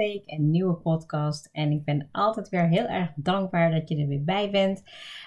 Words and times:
Week 0.00 0.26
en 0.26 0.38
een 0.38 0.50
nieuwe 0.50 0.74
podcast. 0.74 1.48
En 1.52 1.70
ik 1.70 1.84
ben 1.84 2.08
altijd 2.12 2.48
weer 2.48 2.68
heel 2.68 2.86
erg 2.86 3.10
dankbaar 3.14 3.70
dat 3.70 3.88
je 3.88 3.96
er 3.96 4.06
weer 4.06 4.24
bij 4.24 4.50
bent. 4.50 4.82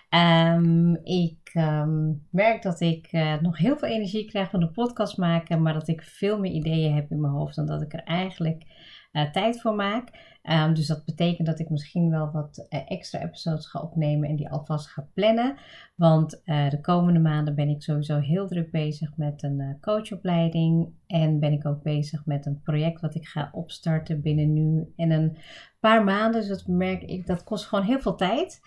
Um, 0.10 0.96
ik 1.04 1.52
um, 1.54 2.28
merk 2.30 2.62
dat 2.62 2.80
ik 2.80 3.12
uh, 3.12 3.42
nog 3.42 3.58
heel 3.58 3.78
veel 3.78 3.88
energie 3.88 4.26
krijg 4.26 4.50
van 4.50 4.60
de 4.60 4.72
podcast 4.72 5.18
maken, 5.18 5.62
maar 5.62 5.74
dat 5.74 5.88
ik 5.88 6.02
veel 6.02 6.40
meer 6.40 6.52
ideeën 6.52 6.96
heb 6.96 7.12
in 7.12 7.22
mijn 7.22 7.34
hoofd 7.34 7.56
dan 7.56 7.66
dat 7.66 7.82
ik 7.82 7.94
er 7.94 8.04
eigenlijk 8.04 8.64
uh, 9.12 9.32
tijd 9.32 9.62
voor 9.62 9.76
maak. 9.76 10.33
Um, 10.50 10.74
dus 10.74 10.88
dat 10.88 11.06
betekent 11.06 11.48
dat 11.48 11.60
ik 11.60 11.70
misschien 11.70 12.10
wel 12.10 12.32
wat 12.32 12.66
uh, 12.70 12.80
extra 12.88 13.20
episodes 13.20 13.68
ga 13.68 13.80
opnemen 13.80 14.30
en 14.30 14.36
die 14.36 14.50
alvast 14.50 14.88
ga 14.88 15.08
plannen. 15.14 15.56
Want 15.96 16.42
uh, 16.46 16.70
de 16.70 16.82
komende 16.82 17.20
maanden 17.20 17.56
ben 17.56 17.70
ik 17.70 17.82
sowieso 17.82 18.20
heel 18.20 18.48
druk 18.48 18.72
bezig 18.72 19.18
met 19.18 19.44
een 19.44 19.60
uh, 19.60 19.70
coachopleiding. 19.82 20.90
En 21.08 21.40
ben 21.40 21.52
ik 21.52 21.66
ook 21.66 21.84
bezig 21.84 22.26
met 22.26 22.46
een 22.46 22.62
project 22.62 23.02
wat 23.02 23.16
ik 23.16 23.28
ga 23.28 23.50
opstarten 23.52 24.22
binnen 24.22 24.54
nu 24.54 24.94
en 24.96 25.12
een 25.12 25.38
paar 25.80 26.04
maanden. 26.04 26.40
Dus 26.40 26.50
dat 26.50 26.68
merk 26.68 27.04
ik, 27.04 27.28
dat 27.28 27.44
kost 27.44 27.66
gewoon 27.66 27.86
heel 27.86 28.00
veel 28.00 28.16
tijd. 28.16 28.62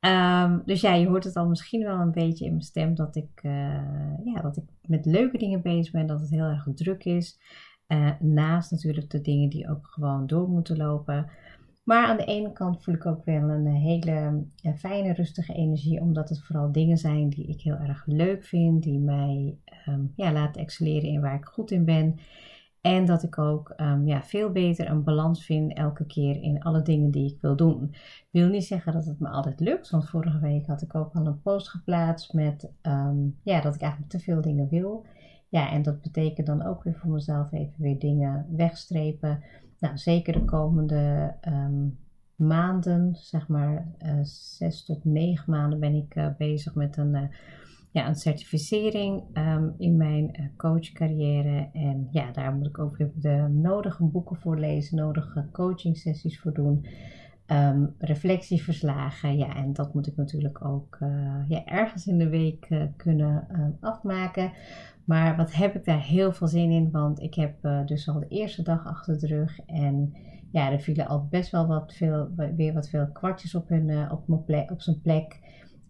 Um, 0.00 0.62
dus 0.64 0.80
ja, 0.80 0.94
je 0.94 1.06
hoort 1.06 1.24
het 1.24 1.36
al 1.36 1.48
misschien 1.48 1.84
wel 1.84 1.98
een 1.98 2.12
beetje 2.12 2.44
in 2.44 2.50
mijn 2.50 2.62
stem 2.62 2.94
dat 2.94 3.16
ik, 3.16 3.40
ja, 4.24 4.40
dat 4.42 4.56
ik 4.56 4.64
met 4.82 5.06
leuke 5.06 5.38
dingen 5.38 5.62
bezig 5.62 5.92
ben. 5.92 6.06
Dat 6.06 6.20
het 6.20 6.30
heel 6.30 6.44
erg 6.44 6.66
druk 6.74 7.04
is. 7.04 7.40
Uh, 7.92 8.10
naast 8.20 8.70
natuurlijk 8.70 9.10
de 9.10 9.20
dingen 9.20 9.48
die 9.48 9.70
ook 9.70 9.86
gewoon 9.86 10.26
door 10.26 10.48
moeten 10.48 10.76
lopen. 10.76 11.30
Maar 11.82 12.06
aan 12.06 12.16
de 12.16 12.24
ene 12.24 12.52
kant 12.52 12.82
voel 12.82 12.94
ik 12.94 13.06
ook 13.06 13.24
wel 13.24 13.48
een 13.48 13.66
hele 13.66 14.44
uh, 14.62 14.74
fijne, 14.74 15.12
rustige 15.12 15.52
energie, 15.52 16.00
omdat 16.00 16.28
het 16.28 16.42
vooral 16.42 16.72
dingen 16.72 16.98
zijn 16.98 17.28
die 17.28 17.46
ik 17.46 17.60
heel 17.60 17.76
erg 17.76 18.02
leuk 18.06 18.44
vind, 18.44 18.82
die 18.82 18.98
mij 18.98 19.56
um, 19.88 20.12
ja, 20.16 20.32
laten 20.32 20.60
excelleren 20.60 21.08
in 21.08 21.20
waar 21.20 21.34
ik 21.34 21.44
goed 21.44 21.70
in 21.70 21.84
ben. 21.84 22.18
En 22.80 23.04
dat 23.04 23.22
ik 23.22 23.38
ook 23.38 23.74
um, 23.76 24.06
ja, 24.06 24.22
veel 24.22 24.50
beter 24.50 24.90
een 24.90 25.04
balans 25.04 25.44
vind 25.44 25.74
elke 25.74 26.06
keer 26.06 26.42
in 26.42 26.62
alle 26.62 26.82
dingen 26.82 27.10
die 27.10 27.32
ik 27.32 27.40
wil 27.40 27.56
doen. 27.56 27.88
Ik 27.92 28.28
wil 28.30 28.48
niet 28.48 28.64
zeggen 28.64 28.92
dat 28.92 29.04
het 29.04 29.20
me 29.20 29.28
altijd 29.28 29.60
lukt, 29.60 29.90
want 29.90 30.08
vorige 30.08 30.38
week 30.38 30.66
had 30.66 30.82
ik 30.82 30.94
ook 30.94 31.14
al 31.14 31.26
een 31.26 31.40
post 31.40 31.68
geplaatst 31.68 32.32
met 32.32 32.70
um, 32.82 33.38
ja, 33.42 33.60
dat 33.60 33.74
ik 33.74 33.80
eigenlijk 33.80 34.12
te 34.12 34.18
veel 34.18 34.40
dingen 34.40 34.68
wil. 34.68 35.04
Ja, 35.52 35.70
en 35.70 35.82
dat 35.82 36.00
betekent 36.00 36.46
dan 36.46 36.62
ook 36.62 36.82
weer 36.82 36.94
voor 36.94 37.10
mezelf 37.10 37.52
even 37.52 37.82
weer 37.82 37.98
dingen 37.98 38.46
wegstrepen. 38.56 39.42
Nou, 39.78 39.98
zeker 39.98 40.32
de 40.32 40.44
komende 40.44 41.34
um, 41.48 41.98
maanden, 42.36 43.14
zeg 43.14 43.48
maar 43.48 43.86
uh, 44.02 44.18
zes 44.22 44.84
tot 44.84 45.04
negen 45.04 45.50
maanden, 45.50 45.80
ben 45.80 45.94
ik 45.94 46.16
uh, 46.16 46.26
bezig 46.38 46.74
met 46.74 46.96
een, 46.96 47.14
uh, 47.14 47.22
ja, 47.90 48.08
een 48.08 48.14
certificering 48.14 49.22
um, 49.38 49.74
in 49.78 49.96
mijn 49.96 50.52
coachcarrière. 50.56 51.68
En 51.72 52.08
ja, 52.10 52.30
daar 52.30 52.54
moet 52.54 52.66
ik 52.66 52.78
ook 52.78 52.96
weer 52.96 53.10
de 53.14 53.48
nodige 53.50 54.04
boeken 54.04 54.36
voor 54.36 54.58
lezen, 54.58 54.96
nodige 54.96 55.48
coaching 55.52 55.96
sessies 55.96 56.40
voor 56.40 56.52
doen. 56.52 56.86
Um, 57.52 57.94
reflectieverslagen, 57.98 59.36
ja, 59.36 59.56
en 59.56 59.72
dat 59.72 59.94
moet 59.94 60.06
ik 60.06 60.16
natuurlijk 60.16 60.64
ook 60.64 60.98
ja, 61.48 61.64
ergens 61.64 62.06
in 62.06 62.18
de 62.18 62.28
week 62.28 62.68
kunnen 62.96 63.46
afmaken. 63.80 64.52
Maar 65.04 65.36
wat 65.36 65.52
heb 65.52 65.74
ik 65.74 65.84
daar 65.84 66.02
heel 66.02 66.32
veel 66.32 66.48
zin 66.48 66.70
in, 66.70 66.90
want 66.90 67.20
ik 67.20 67.34
heb 67.34 67.64
uh, 67.64 67.86
dus 67.86 68.08
al 68.08 68.20
de 68.20 68.28
eerste 68.28 68.62
dag 68.62 68.86
achter 68.86 69.18
de 69.18 69.26
rug. 69.26 69.58
En 69.66 70.14
ja, 70.52 70.72
er 70.72 70.80
vielen 70.80 71.06
al 71.06 71.26
best 71.30 71.50
wel 71.50 71.66
wat 71.66 71.94
veel, 71.94 72.28
weer 72.56 72.72
wat 72.72 72.88
veel 72.88 73.08
kwartjes 73.12 73.54
op, 73.54 73.68
hun, 73.68 74.10
op, 74.10 74.28
mijn 74.28 74.44
plek, 74.44 74.70
op 74.70 74.80
zijn 74.82 75.00
plek. 75.00 75.40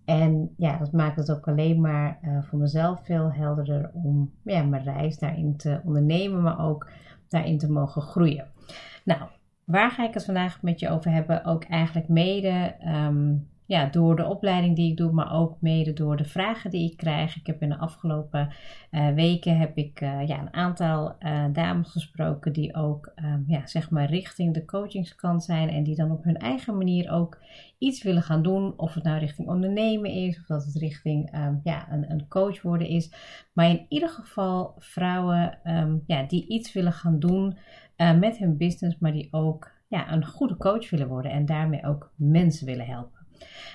En 0.05 0.55
ja, 0.57 0.79
dat 0.79 0.93
maakt 0.93 1.17
het 1.17 1.31
ook 1.33 1.49
alleen 1.49 1.81
maar 1.81 2.19
voor 2.43 2.59
mezelf 2.59 3.05
veel 3.05 3.33
helderder 3.33 3.91
om 3.93 4.33
ja, 4.43 4.63
mijn 4.63 4.83
reis 4.83 5.19
daarin 5.19 5.57
te 5.57 5.81
ondernemen, 5.85 6.43
maar 6.43 6.67
ook 6.67 6.91
daarin 7.29 7.59
te 7.59 7.71
mogen 7.71 8.03
groeien. 8.03 8.47
Nou, 9.05 9.21
waar 9.73 9.91
ga 9.91 10.05
ik 10.05 10.15
het 10.15 10.25
vandaag 10.25 10.63
met 10.63 10.81
je 10.81 10.89
over 10.89 11.11
hebben? 11.11 11.45
Ook 11.45 11.65
eigenlijk 11.65 12.09
mede 12.09 12.75
um, 12.87 13.51
ja, 13.67 13.87
door 13.87 14.17
de 14.17 14.27
opleiding 14.27 14.77
die 14.77 14.91
ik 14.91 14.97
doe, 14.97 15.13
maar 15.13 15.33
ook 15.33 15.57
mede 15.61 15.93
door 15.93 16.17
de 16.17 16.25
vragen 16.25 16.71
die 16.71 16.91
ik 16.91 16.97
krijg. 16.97 17.37
Ik 17.37 17.47
heb 17.47 17.63
in 17.63 17.69
de 17.69 17.79
afgelopen 17.79 18.53
uh, 18.91 19.09
weken 19.09 19.59
heb 19.59 19.77
ik 19.77 20.01
uh, 20.01 20.27
ja, 20.27 20.41
een 20.41 20.55
aantal 20.55 21.17
uh, 21.21 21.45
dames 21.53 21.91
gesproken 21.91 22.53
die 22.53 22.75
ook 22.75 23.13
um, 23.17 23.45
ja, 23.47 23.67
zeg 23.67 23.91
maar 23.91 24.07
richting 24.07 24.55
de 24.55 24.65
coachingskant 24.65 25.45
zijn 25.45 25.69
en 25.69 25.83
die 25.83 25.97
dan 25.97 26.11
op 26.11 26.25
hun 26.25 26.37
eigen 26.37 26.77
manier 26.77 27.11
ook 27.13 27.39
iets 27.79 28.03
willen 28.03 28.23
gaan 28.23 28.43
doen. 28.43 28.79
Of 28.79 28.95
het 28.95 29.05
nou 29.05 29.19
richting 29.19 29.49
ondernemen 29.49 30.11
is, 30.11 30.39
of 30.41 30.47
dat 30.47 30.65
het 30.65 30.77
richting 30.77 31.35
um, 31.37 31.61
ja, 31.65 31.93
een, 31.93 32.11
een 32.11 32.29
coach 32.29 32.63
worden 32.63 32.89
is. 32.89 33.13
Maar 33.53 33.71
in 33.71 33.87
ieder 33.89 34.09
geval 34.09 34.75
vrouwen 34.79 35.59
ja, 36.07 36.23
die 36.23 36.49
iets 36.49 36.73
willen 36.73 36.93
gaan 36.93 37.19
doen 37.19 37.59
met 37.97 38.39
hun 38.39 38.57
business, 38.57 38.99
maar 38.99 39.13
die 39.13 39.29
ook 39.31 39.71
ja, 39.89 40.13
een 40.13 40.27
goede 40.27 40.57
coach 40.57 40.91
willen 40.91 41.09
worden 41.09 41.31
en 41.31 41.47
daarmee 41.47 41.87
ook 41.87 42.13
mensen 42.17 42.67
willen 42.67 42.87
helpen. 42.87 43.21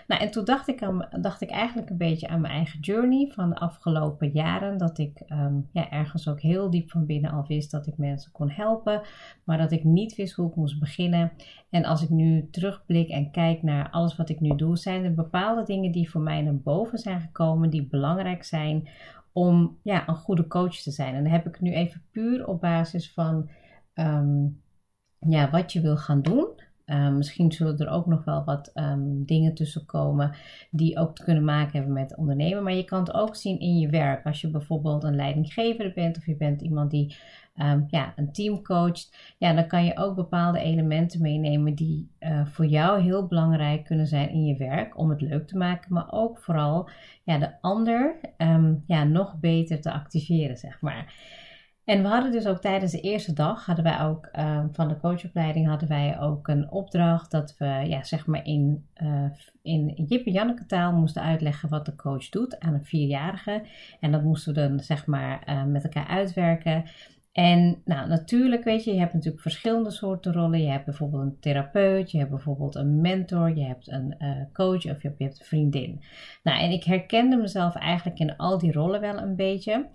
Nou, 0.08 0.22
en 0.22 0.32
toen 0.32 0.46
dacht 0.46 0.68
ik, 0.68 0.84
aan, 0.84 1.08
dacht 1.22 1.42
ik 1.42 1.50
eigenlijk 1.50 1.90
een 1.90 1.98
beetje 1.98 2.28
aan 2.28 2.42
mijn 2.42 2.54
eigen 2.54 2.80
journey 2.80 3.28
van 3.28 3.50
de 3.50 3.56
afgelopen 3.56 4.30
jaren. 4.30 4.78
Dat 4.78 4.98
ik 4.98 5.22
um, 5.30 5.70
ja, 5.72 5.90
ergens 5.90 6.28
ook 6.28 6.42
heel 6.42 6.70
diep 6.70 6.90
van 6.90 7.06
binnen 7.06 7.32
al 7.32 7.46
wist 7.48 7.72
dat 7.72 7.88
ik 7.88 7.98
mensen 7.98 8.32
kon 8.32 8.50
helpen, 8.50 9.02
maar 9.44 9.58
dat 9.58 9.72
ik 9.72 9.84
niet 9.84 10.16
wist 10.16 10.36
hoe 10.36 10.50
ik 10.50 10.56
moest 10.56 10.80
beginnen. 10.80 11.32
En 11.70 11.86
als 11.86 12.02
ik 12.02 12.10
nu 12.10 12.48
terugblik 12.52 13.10
en 13.10 13.32
kijk 13.32 13.64
naar 13.64 13.90
alles 13.90 14.16
wat 14.16 14.30
ik 14.30 14.40
nu 14.40 14.56
doe, 14.56 14.78
zijn 14.78 15.04
er 15.04 15.14
bepaalde 15.14 15.64
dingen 15.64 15.92
die 15.92 16.10
voor 16.10 16.22
mij 16.22 16.42
naar 16.42 16.58
boven 16.58 16.98
zijn 16.98 17.22
gekomen, 17.22 17.70
die 17.70 17.88
belangrijk 17.88 18.44
zijn 18.44 18.88
om 19.32 19.78
ja, 19.84 20.08
een 20.08 20.16
goede 20.16 20.48
coach 20.48 20.76
te 20.76 20.92
zijn. 20.92 21.16
En 21.16 21.24
dan 21.24 21.32
heb 21.32 21.48
ik 21.48 21.62
nu 21.62 21.74
even 21.74 22.02
puur 22.12 22.48
op 22.48 22.62
basis 22.62 23.14
van 23.14 23.50
um, 24.00 24.62
ja, 25.20 25.50
wat 25.50 25.74
je 25.74 25.82
wil 25.82 25.98
gaan 25.98 26.22
doen. 26.22 26.48
Uh, 26.86 27.10
misschien 27.10 27.52
zullen 27.52 27.78
er 27.78 27.90
ook 27.90 28.06
nog 28.06 28.24
wel 28.24 28.44
wat 28.44 28.72
um, 28.76 29.26
dingen 29.26 29.54
tussen 29.54 29.86
komen 29.86 30.36
die 30.72 30.98
ook 30.98 31.16
te 31.16 31.24
kunnen 31.24 31.44
maken 31.44 31.72
hebben 31.72 31.94
met 31.94 32.16
ondernemen. 32.16 32.64
Maar 32.64 32.74
je 32.74 32.84
kan 32.84 33.00
het 33.00 33.14
ook 33.14 33.36
zien 33.36 33.60
in 33.60 33.80
je 33.80 33.90
werk. 33.90 34.26
Als 34.26 34.42
je 34.42 34.50
bijvoorbeeld 34.50 35.04
een 35.04 35.16
leidinggever 35.16 35.92
bent 35.96 36.18
of 36.18 36.26
je 36.26 36.36
bent 36.36 36.62
iemand 36.62 36.92
die 36.92 37.16
ja, 37.88 38.14
een 38.16 38.32
team 38.32 38.62
coacht. 38.62 39.36
Ja, 39.38 39.54
dan 39.54 39.68
kan 39.68 39.86
je 39.86 39.98
ook 39.98 40.16
bepaalde 40.16 40.60
elementen 40.60 41.22
meenemen 41.22 41.76
die 41.76 42.12
uh, 42.20 42.46
voor 42.46 42.66
jou 42.66 43.02
heel 43.02 43.28
belangrijk 43.28 43.84
kunnen 43.84 44.08
zijn 44.08 44.30
in 44.30 44.46
je 44.46 44.58
werk. 44.58 44.98
Om 44.98 45.10
het 45.10 45.22
leuk 45.22 45.48
te 45.48 45.58
maken, 45.58 45.94
maar 45.94 46.12
ook 46.12 46.40
vooral 46.40 46.90
ja, 47.24 47.38
de 47.38 47.62
ander 47.62 48.16
ja, 48.88 49.04
nog 49.04 49.40
beter 49.40 49.82
te 49.82 49.92
activeren, 49.92 50.58
zeg 50.58 50.82
maar. 50.82 51.14
En 51.88 52.02
we 52.02 52.08
hadden 52.08 52.32
dus 52.32 52.46
ook 52.48 52.62
tijdens 52.62 52.92
de 52.92 53.02
eerste 53.02 53.34
dag, 53.34 53.66
hadden 53.66 53.84
wij 53.84 54.02
ook 54.02 54.30
uh, 54.34 54.64
van 54.72 54.88
de 54.88 54.98
coachopleiding, 54.98 55.68
hadden 55.68 55.90
wij 55.90 56.20
ook 56.20 56.48
een 56.48 56.72
opdracht 56.72 57.32
dat 57.32 57.56
we, 57.58 57.66
ja, 57.66 58.04
zeg 58.04 58.26
maar 58.26 58.46
in, 58.46 58.86
uh, 59.04 59.30
in 59.62 60.06
Jip 60.08 60.26
en 60.26 60.32
Janneke 60.32 60.66
taal 60.66 60.94
moesten 60.94 61.22
uitleggen 61.22 61.70
wat 61.70 61.86
de 61.86 61.96
coach 61.96 62.30
doet 62.30 62.60
aan 62.60 62.74
een 62.74 62.86
vierjarige. 62.86 63.66
En 64.00 64.12
dat 64.12 64.24
moesten 64.24 64.54
we 64.54 64.60
dan, 64.60 64.80
zeg 64.80 65.06
maar, 65.06 65.44
uh, 65.50 65.64
met 65.64 65.84
elkaar 65.84 66.08
uitwerken. 66.08 66.84
En 67.32 67.82
nou, 67.86 68.08
natuurlijk, 68.08 68.64
weet 68.64 68.84
je, 68.84 68.94
je 68.94 69.00
hebt 69.00 69.14
natuurlijk 69.14 69.42
verschillende 69.42 69.92
soorten 69.92 70.34
rollen. 70.34 70.62
Je 70.62 70.72
hebt 70.72 70.86
bijvoorbeeld 70.86 71.24
een 71.24 71.40
therapeut, 71.40 72.12
je 72.12 72.18
hebt 72.18 72.30
bijvoorbeeld 72.30 72.76
een 72.76 73.02
mentor, 73.02 73.58
je 73.58 73.66
hebt 73.66 73.92
een 73.92 74.16
coach 74.54 74.86
of 74.86 75.02
je 75.02 75.08
hebt, 75.08 75.18
je 75.18 75.24
hebt 75.24 75.40
een 75.40 75.46
vriendin. 75.46 76.02
Nou, 76.44 76.60
en 76.60 76.72
ik 76.72 76.84
herkende 76.84 77.36
mezelf 77.38 77.76
eigenlijk 77.76 78.20
in 78.20 78.38
al 78.38 78.58
die 78.58 78.72
rollen 78.72 79.02
wel 79.02 79.18
een 79.18 79.36
beetje. 79.36 79.88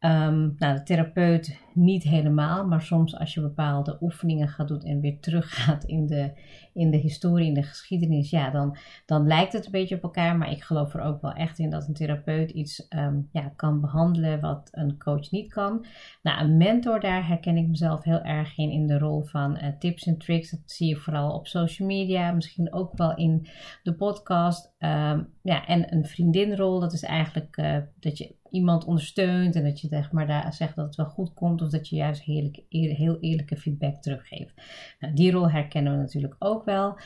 Um, 0.00 0.54
nou, 0.58 0.74
de 0.74 0.82
therapeut 0.82 1.60
niet 1.72 2.02
helemaal, 2.02 2.66
maar 2.66 2.82
soms 2.82 3.18
als 3.18 3.34
je 3.34 3.40
bepaalde 3.40 3.98
oefeningen 4.00 4.48
gaat 4.48 4.68
doen 4.68 4.82
en 4.82 5.00
weer 5.00 5.20
teruggaat 5.20 5.84
in 5.84 6.06
de, 6.06 6.32
in 6.74 6.90
de 6.90 6.96
historie, 6.96 7.46
in 7.46 7.54
de 7.54 7.62
geschiedenis, 7.62 8.30
ja, 8.30 8.50
dan, 8.50 8.76
dan 9.06 9.26
lijkt 9.26 9.52
het 9.52 9.64
een 9.64 9.70
beetje 9.70 9.94
op 9.94 10.02
elkaar. 10.02 10.36
Maar 10.36 10.50
ik 10.50 10.62
geloof 10.62 10.94
er 10.94 11.00
ook 11.00 11.22
wel 11.22 11.32
echt 11.32 11.58
in 11.58 11.70
dat 11.70 11.88
een 11.88 11.94
therapeut 11.94 12.50
iets 12.50 12.88
ehm, 12.88 13.20
ja, 13.32 13.52
kan 13.56 13.80
behandelen 13.80 14.40
wat 14.40 14.68
een 14.72 14.98
coach 14.98 15.30
niet 15.30 15.52
kan. 15.52 15.86
Nou, 16.22 16.40
een 16.40 16.56
mentor, 16.56 17.00
daar 17.00 17.26
herken 17.26 17.56
ik 17.56 17.68
mezelf 17.68 18.04
heel 18.04 18.22
erg 18.22 18.58
in, 18.58 18.70
in 18.70 18.86
de 18.86 18.98
rol 18.98 19.22
van 19.22 19.58
uh, 19.62 19.68
tips 19.78 20.06
en 20.06 20.18
tricks. 20.18 20.50
Dat 20.50 20.60
zie 20.64 20.88
je 20.88 20.96
vooral 20.96 21.32
op 21.32 21.46
social 21.46 21.88
media, 21.88 22.32
misschien 22.32 22.72
ook 22.72 22.96
wel 22.96 23.16
in 23.16 23.46
de 23.82 23.94
podcast. 23.94 24.74
Um, 24.78 25.28
ja, 25.42 25.66
en 25.66 25.92
een 25.92 26.04
vriendinrol, 26.04 26.80
dat 26.80 26.92
is 26.92 27.02
eigenlijk 27.02 27.56
uh, 27.56 27.76
dat 28.00 28.18
je 28.18 28.34
iemand 28.50 28.84
ondersteunt 28.84 29.54
en 29.54 29.64
dat 29.64 29.80
je 29.80 29.88
zeg 29.88 30.12
maar, 30.12 30.26
daar 30.26 30.52
zegt 30.52 30.76
dat 30.76 30.86
het 30.86 30.96
wel 30.96 31.06
goed 31.06 31.34
komt 31.34 31.62
of 31.62 31.68
dat 31.68 31.88
je 31.88 31.96
juist 31.96 32.22
heerlijk, 32.22 32.62
heel 32.68 33.18
eerlijke 33.20 33.56
feedback 33.56 34.02
teruggeeft. 34.02 34.54
Nou, 34.98 35.14
die 35.14 35.30
rol 35.30 35.50
herkennen 35.50 35.92
we 35.92 35.98
natuurlijk 35.98 36.36
ook 36.38 36.64
wel. 36.64 36.98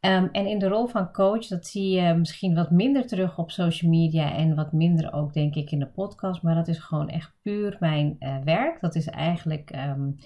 Um, 0.00 0.28
en 0.32 0.46
in 0.46 0.58
de 0.58 0.68
rol 0.68 0.86
van 0.86 1.12
coach, 1.12 1.46
dat 1.46 1.66
zie 1.66 1.90
je 1.90 2.14
misschien 2.14 2.54
wat 2.54 2.70
minder 2.70 3.06
terug 3.06 3.38
op 3.38 3.50
social 3.50 3.90
media 3.90 4.34
en 4.34 4.54
wat 4.54 4.72
minder 4.72 5.12
ook, 5.12 5.32
denk 5.32 5.54
ik, 5.54 5.70
in 5.70 5.78
de 5.78 5.86
podcast. 5.86 6.42
Maar 6.42 6.54
dat 6.54 6.68
is 6.68 6.78
gewoon 6.78 7.08
echt 7.08 7.32
puur 7.42 7.76
mijn 7.80 8.16
uh, 8.20 8.38
werk. 8.44 8.80
Dat 8.80 8.94
is 8.94 9.06
eigenlijk 9.06 9.76
um, 9.76 10.16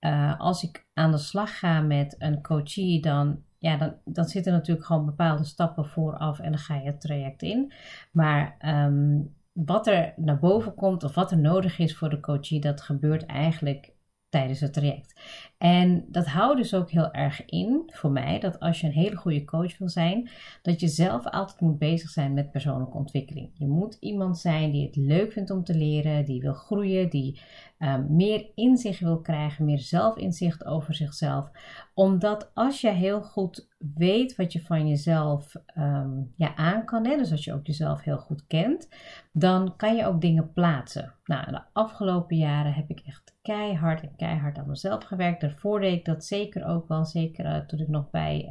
uh, 0.00 0.40
als 0.40 0.62
ik 0.62 0.86
aan 0.94 1.10
de 1.10 1.18
slag 1.18 1.58
ga 1.58 1.80
met 1.80 2.14
een 2.18 2.42
coachie, 2.42 3.00
dan 3.00 3.42
ja, 3.58 3.76
dan, 3.76 3.94
dan 4.04 4.24
zitten 4.24 4.52
natuurlijk 4.52 4.86
gewoon 4.86 5.04
bepaalde 5.04 5.44
stappen 5.44 5.86
vooraf 5.86 6.38
en 6.38 6.50
dan 6.50 6.60
ga 6.60 6.74
je 6.74 6.86
het 6.86 7.00
traject 7.00 7.42
in. 7.42 7.72
Maar 8.12 8.56
um, 8.86 9.35
wat 9.64 9.86
er 9.86 10.12
naar 10.16 10.38
boven 10.38 10.74
komt 10.74 11.04
of 11.04 11.14
wat 11.14 11.30
er 11.30 11.38
nodig 11.38 11.78
is 11.78 11.96
voor 11.96 12.08
de 12.08 12.20
coachie, 12.20 12.60
dat 12.60 12.80
gebeurt 12.80 13.26
eigenlijk 13.26 13.92
tijdens 14.28 14.60
het 14.60 14.72
traject. 14.72 15.20
En 15.58 16.04
dat 16.08 16.26
houdt 16.26 16.56
dus 16.56 16.74
ook 16.74 16.90
heel 16.90 17.12
erg 17.12 17.44
in 17.44 17.82
voor 17.86 18.10
mij 18.10 18.38
dat 18.38 18.60
als 18.60 18.80
je 18.80 18.86
een 18.86 18.92
hele 18.92 19.16
goede 19.16 19.44
coach 19.44 19.78
wil 19.78 19.88
zijn, 19.88 20.30
dat 20.62 20.80
je 20.80 20.88
zelf 20.88 21.26
altijd 21.26 21.60
moet 21.60 21.78
bezig 21.78 22.10
zijn 22.10 22.34
met 22.34 22.50
persoonlijke 22.50 22.96
ontwikkeling. 22.96 23.50
Je 23.54 23.66
moet 23.66 23.96
iemand 24.00 24.38
zijn 24.38 24.70
die 24.70 24.86
het 24.86 24.96
leuk 24.96 25.32
vindt 25.32 25.50
om 25.50 25.64
te 25.64 25.74
leren, 25.74 26.24
die 26.24 26.40
wil 26.40 26.54
groeien, 26.54 27.10
die 27.10 27.40
um, 27.78 28.16
meer 28.16 28.46
inzicht 28.54 29.00
wil 29.00 29.20
krijgen, 29.20 29.64
meer 29.64 29.78
zelfinzicht 29.78 30.64
over 30.64 30.94
zichzelf. 30.94 31.50
Omdat 31.94 32.50
als 32.54 32.80
je 32.80 32.90
heel 32.90 33.22
goed 33.22 33.68
weet 33.94 34.36
wat 34.36 34.52
je 34.52 34.60
van 34.60 34.88
jezelf 34.88 35.54
um, 35.78 36.32
ja, 36.36 36.56
aan 36.56 36.84
kan, 36.84 37.06
hè, 37.06 37.16
dus 37.16 37.30
als 37.30 37.44
je 37.44 37.54
ook 37.54 37.66
jezelf 37.66 38.02
heel 38.02 38.18
goed 38.18 38.46
kent, 38.46 38.88
dan 39.32 39.76
kan 39.76 39.96
je 39.96 40.06
ook 40.06 40.20
dingen 40.20 40.52
plaatsen. 40.52 41.14
Nou, 41.24 41.50
de 41.50 41.60
afgelopen 41.72 42.36
jaren 42.36 42.72
heb 42.72 42.90
ik 42.90 43.00
echt 43.00 43.25
keihard 43.46 44.02
en 44.02 44.16
keihard 44.16 44.58
aan 44.58 44.68
mezelf 44.68 45.04
gewerkt. 45.04 45.40
Daarvoor 45.40 45.80
deed 45.80 45.92
ik 45.92 46.04
dat 46.04 46.24
zeker 46.24 46.66
ook 46.66 46.88
wel, 46.88 47.04
zeker 47.04 47.44
uh, 47.44 47.56
toen 47.56 47.80
ik 47.80 47.88
nog 47.88 48.10
bij, 48.10 48.48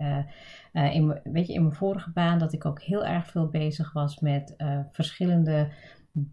uh, 0.74 0.96
in, 0.96 1.20
weet 1.24 1.48
je, 1.48 1.54
in 1.54 1.62
mijn 1.62 1.76
vorige 1.76 2.12
baan, 2.12 2.40
dat 2.40 2.54
ik 2.54 2.66
ook 2.66 2.82
heel 2.82 3.06
erg 3.06 3.28
veel 3.28 3.48
bezig 3.48 3.94
was 3.94 4.20
met 4.20 4.56
verschillende 4.92 5.68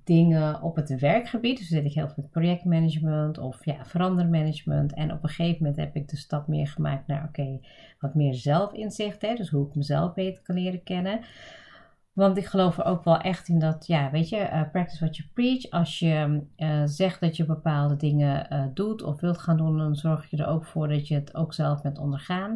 dingen 0.05 0.63
op 0.63 0.77
het 0.77 1.01
werkgebied. 1.01 1.59
Dus 1.59 1.69
zit 1.69 1.85
ik 1.85 1.93
heel 1.93 2.07
veel 2.07 2.15
met 2.17 2.31
projectmanagement 2.31 3.39
of 3.39 3.65
ja, 3.65 3.85
verandermanagement. 3.85 4.95
En 4.95 5.13
op 5.13 5.23
een 5.23 5.29
gegeven 5.29 5.59
moment 5.59 5.77
heb 5.77 5.97
ik 5.97 6.09
de 6.09 6.17
stap 6.17 6.47
meer 6.47 6.69
gemaakt 6.69 7.07
naar 7.07 7.25
oké, 7.29 7.61
wat 8.01 8.15
meer 8.15 8.35
zelfinzicht. 8.35 9.23
Hè? 9.23 9.35
Dus 9.35 9.51
hoe 9.51 9.67
ik 9.69 9.75
mezelf 9.75 10.15
beter 10.15 10.43
kan 10.43 10.55
leren 10.55 10.83
kennen. 10.83 11.21
Want 12.13 12.37
ik 12.37 12.47
geloof 12.47 12.79
er 12.79 12.85
ook 12.85 13.05
wel 13.05 13.19
echt 13.19 13.49
in 13.49 13.59
dat, 13.59 13.87
ja, 13.87 14.11
weet 14.11 14.29
je, 14.29 14.37
uh, 14.37 14.71
practice 14.71 15.05
what 15.05 15.17
you 15.17 15.29
preach. 15.33 15.71
Als 15.71 15.99
je 15.99 16.43
uh, 16.57 16.83
zegt 16.85 17.21
dat 17.21 17.37
je 17.37 17.45
bepaalde 17.45 17.97
dingen 17.97 18.47
uh, 18.53 18.65
doet 18.75 19.03
of 19.03 19.21
wilt 19.21 19.39
gaan 19.39 19.57
doen, 19.57 19.79
dan 19.79 19.97
zorg 19.97 20.31
je 20.31 20.37
er 20.37 20.47
ook 20.47 20.65
voor 20.65 20.89
dat 20.89 21.09
je 21.09 21.15
het 21.15 21.35
ook 21.35 21.55
zelf 21.55 21.83
bent 21.83 21.99
ondergaan. 21.99 22.51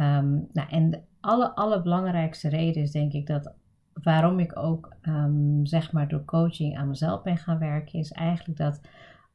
Um, 0.00 0.46
nou, 0.52 0.68
en 0.68 0.90
de 0.90 1.00
alle, 1.20 1.54
allerbelangrijkste 1.54 2.48
reden 2.48 2.82
is 2.82 2.90
denk 2.90 3.12
ik 3.12 3.26
dat 3.26 3.54
waarom 3.92 4.38
ik 4.38 4.58
ook, 4.58 4.96
um, 5.02 5.66
zeg 5.66 5.92
maar, 5.92 6.08
door 6.08 6.24
coaching 6.24 6.76
aan 6.76 6.88
mezelf 6.88 7.22
ben 7.22 7.36
gaan 7.36 7.58
werken, 7.58 7.98
is 7.98 8.12
eigenlijk 8.12 8.58
dat 8.58 8.80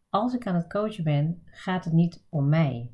als 0.10 0.34
ik 0.34 0.48
aan 0.48 0.56
het 0.56 0.68
coachen 0.68 1.04
ben, 1.04 1.42
gaat 1.46 1.86
het 1.86 1.94
niet 1.94 2.26
om 2.30 2.50
mij. 2.50 2.92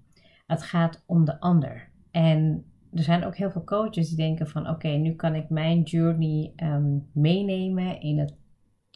Het 0.48 0.64
gaat 0.64 1.04
om 1.06 1.26
de 1.26 1.40
ander. 1.40 1.90
En 2.12 2.66
er 2.94 3.04
zijn 3.04 3.26
ook 3.26 3.36
heel 3.36 3.52
veel 3.52 3.64
coaches 3.64 4.08
die 4.08 4.18
denken 4.18 4.48
van 4.48 4.70
oké, 4.70 4.88
nu 4.88 5.16
kan 5.16 5.36
ik 5.36 5.50
mijn 5.50 5.82
journey 5.82 6.54
um, 6.64 7.10
meenemen 7.14 8.02
in 8.02 8.20
het 8.20 8.38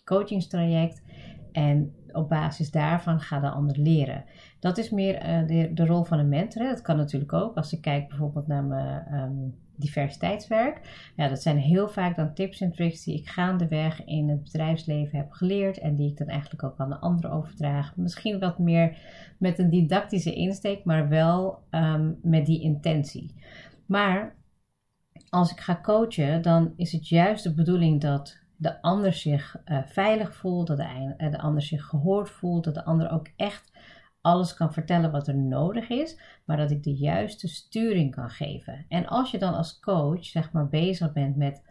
coachingstraject 0.04 1.01
en 1.51 1.95
op 2.12 2.30
basis 2.30 2.72
daarvan 2.72 3.19
gaat 3.19 3.42
de 3.42 3.50
ander 3.50 3.80
leren. 3.80 4.24
Dat 4.60 4.78
is 4.78 4.90
meer 4.90 5.16
uh, 5.16 5.48
de, 5.48 5.74
de, 5.74 5.86
rol 5.86 6.04
van 6.04 6.19
een 6.19 6.30
mentor. 6.30 6.63
Dat 6.63 6.81
kan 6.81 6.98
natuurlijk 6.98 7.34
ook. 7.34 7.56
Als 7.56 7.74
ik 7.74 7.81
kijk 7.81 8.07
bijvoorbeeld 8.07 8.48
naar 8.48 8.63
mijn 8.63 9.13
um, 9.13 9.56
diversiteitswerk. 9.75 11.12
Ja, 11.16 11.28
dat 11.28 11.42
zijn 11.42 11.57
heel 11.57 11.88
vaak 11.88 12.16
dan 12.16 12.34
tips 12.34 12.62
en 12.62 12.72
tricks 12.72 13.04
die 13.04 13.19
ik 13.19 13.30
gaandeweg 13.30 14.06
in 14.06 14.30
het 14.30 14.44
bedrijfsleven 14.44 15.18
heb 15.18 15.31
geleerd. 15.31 15.78
En 15.78 15.95
die 15.95 16.10
ik 16.10 16.18
dan 16.18 16.28
eigenlijk 16.28 16.63
ook 16.63 16.78
aan 16.78 16.90
de 16.90 17.00
anderen 17.00 17.31
overdraag. 17.31 17.95
Misschien 17.95 18.40
wat 18.40 18.60
meer 18.60 18.98
met 19.38 19.60
een 19.60 19.69
didactische 19.69 20.34
insteek, 20.34 20.84
maar 20.84 21.10
wel 21.10 21.63
um, 21.72 22.19
met 22.22 22.45
die 22.45 22.62
intentie. 22.62 23.34
Maar 23.85 24.35
als 25.30 25.51
ik 25.51 25.59
ga 25.59 25.80
coachen, 25.81 26.41
dan 26.41 26.74
is 26.75 26.91
het 26.91 27.07
juist 27.07 27.44
de 27.44 27.53
bedoeling 27.53 28.01
dat 28.01 28.41
de 28.56 28.81
ander 28.81 29.13
zich 29.13 29.62
uh, 29.65 29.80
veilig 29.85 30.35
voelt, 30.35 30.68
dat 30.68 30.77
de, 30.77 31.13
uh, 31.18 31.31
de 31.31 31.39
ander 31.39 31.62
zich 31.62 31.85
gehoord 31.85 32.30
voelt, 32.30 32.63
dat 32.63 32.74
de 32.74 32.85
ander 32.85 33.12
ook 33.12 33.27
echt 33.35 33.71
alles 34.21 34.53
kan 34.53 34.74
vertellen 34.74 35.12
wat 35.12 35.27
er 35.27 35.38
nodig 35.38 35.89
is, 35.89 36.19
maar 36.45 36.57
dat 36.57 36.71
ik 36.71 36.83
de 36.83 36.95
juiste 36.95 37.47
sturing 37.47 38.15
kan 38.15 38.30
geven. 38.30 38.85
En 38.89 39.07
als 39.07 39.31
je 39.31 39.38
dan 39.38 39.53
als 39.53 39.80
coach 39.80 40.25
zeg 40.25 40.51
maar 40.51 40.68
bezig 40.69 41.13
bent 41.13 41.35
met, 41.35 41.63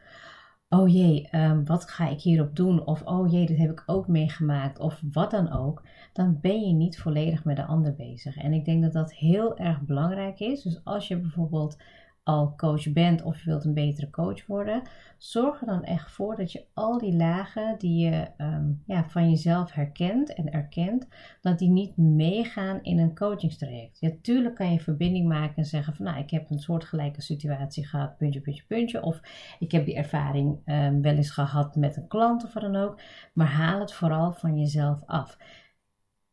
oh 0.68 0.88
jee, 0.88 1.28
um, 1.32 1.66
wat 1.66 1.90
ga 1.90 2.08
ik 2.08 2.20
hierop 2.20 2.56
doen? 2.56 2.84
Of 2.86 3.02
oh 3.02 3.30
jee, 3.30 3.46
dit 3.46 3.58
heb 3.58 3.70
ik 3.70 3.82
ook 3.86 4.08
meegemaakt, 4.08 4.78
of 4.78 5.02
wat 5.12 5.30
dan 5.30 5.52
ook, 5.52 5.82
dan 6.12 6.38
ben 6.40 6.60
je 6.60 6.72
niet 6.72 6.98
volledig 6.98 7.44
met 7.44 7.56
de 7.56 7.64
ander 7.64 7.94
bezig. 7.94 8.36
En 8.36 8.52
ik 8.52 8.64
denk 8.64 8.82
dat 8.82 8.92
dat 8.92 9.14
heel 9.14 9.58
erg 9.58 9.80
belangrijk 9.80 10.40
is. 10.40 10.62
Dus 10.62 10.84
als 10.84 11.08
je 11.08 11.18
bijvoorbeeld 11.18 11.76
al 12.24 12.54
coach 12.56 12.92
bent 12.92 13.22
of 13.22 13.38
je 13.38 13.44
wilt 13.44 13.64
een 13.64 13.74
betere 13.74 14.10
coach 14.10 14.46
worden, 14.46 14.82
zorg 15.18 15.60
er 15.60 15.66
dan 15.66 15.84
echt 15.84 16.10
voor 16.10 16.36
dat 16.36 16.52
je 16.52 16.64
al 16.74 16.98
die 16.98 17.16
lagen 17.16 17.78
die 17.78 18.04
je 18.04 18.26
um, 18.38 18.82
ja, 18.86 19.08
van 19.08 19.30
jezelf 19.30 19.72
herkent 19.72 20.34
en 20.34 20.52
erkent, 20.52 21.06
dat 21.40 21.58
die 21.58 21.70
niet 21.70 21.96
meegaan 21.96 22.82
in 22.82 22.98
een 22.98 23.14
coachingstraject. 23.14 24.00
Ja, 24.00 24.10
tuurlijk 24.22 24.54
kan 24.54 24.72
je 24.72 24.80
verbinding 24.80 25.28
maken 25.28 25.56
en 25.56 25.64
zeggen 25.64 25.94
van 25.94 26.04
nou, 26.04 26.18
ik 26.18 26.30
heb 26.30 26.50
een 26.50 26.58
soortgelijke 26.58 27.22
situatie 27.22 27.86
gehad, 27.86 28.16
puntje, 28.16 28.40
puntje, 28.40 28.64
puntje. 28.66 29.02
Of 29.02 29.20
ik 29.58 29.72
heb 29.72 29.84
die 29.84 29.96
ervaring 29.96 30.58
um, 30.66 31.02
wel 31.02 31.14
eens 31.14 31.30
gehad 31.30 31.76
met 31.76 31.96
een 31.96 32.08
klant 32.08 32.44
of 32.44 32.52
wat 32.52 32.62
dan 32.62 32.76
ook. 32.76 33.00
Maar 33.32 33.46
haal 33.46 33.80
het 33.80 33.92
vooral 33.92 34.32
van 34.32 34.58
jezelf 34.58 35.02
af. 35.06 35.36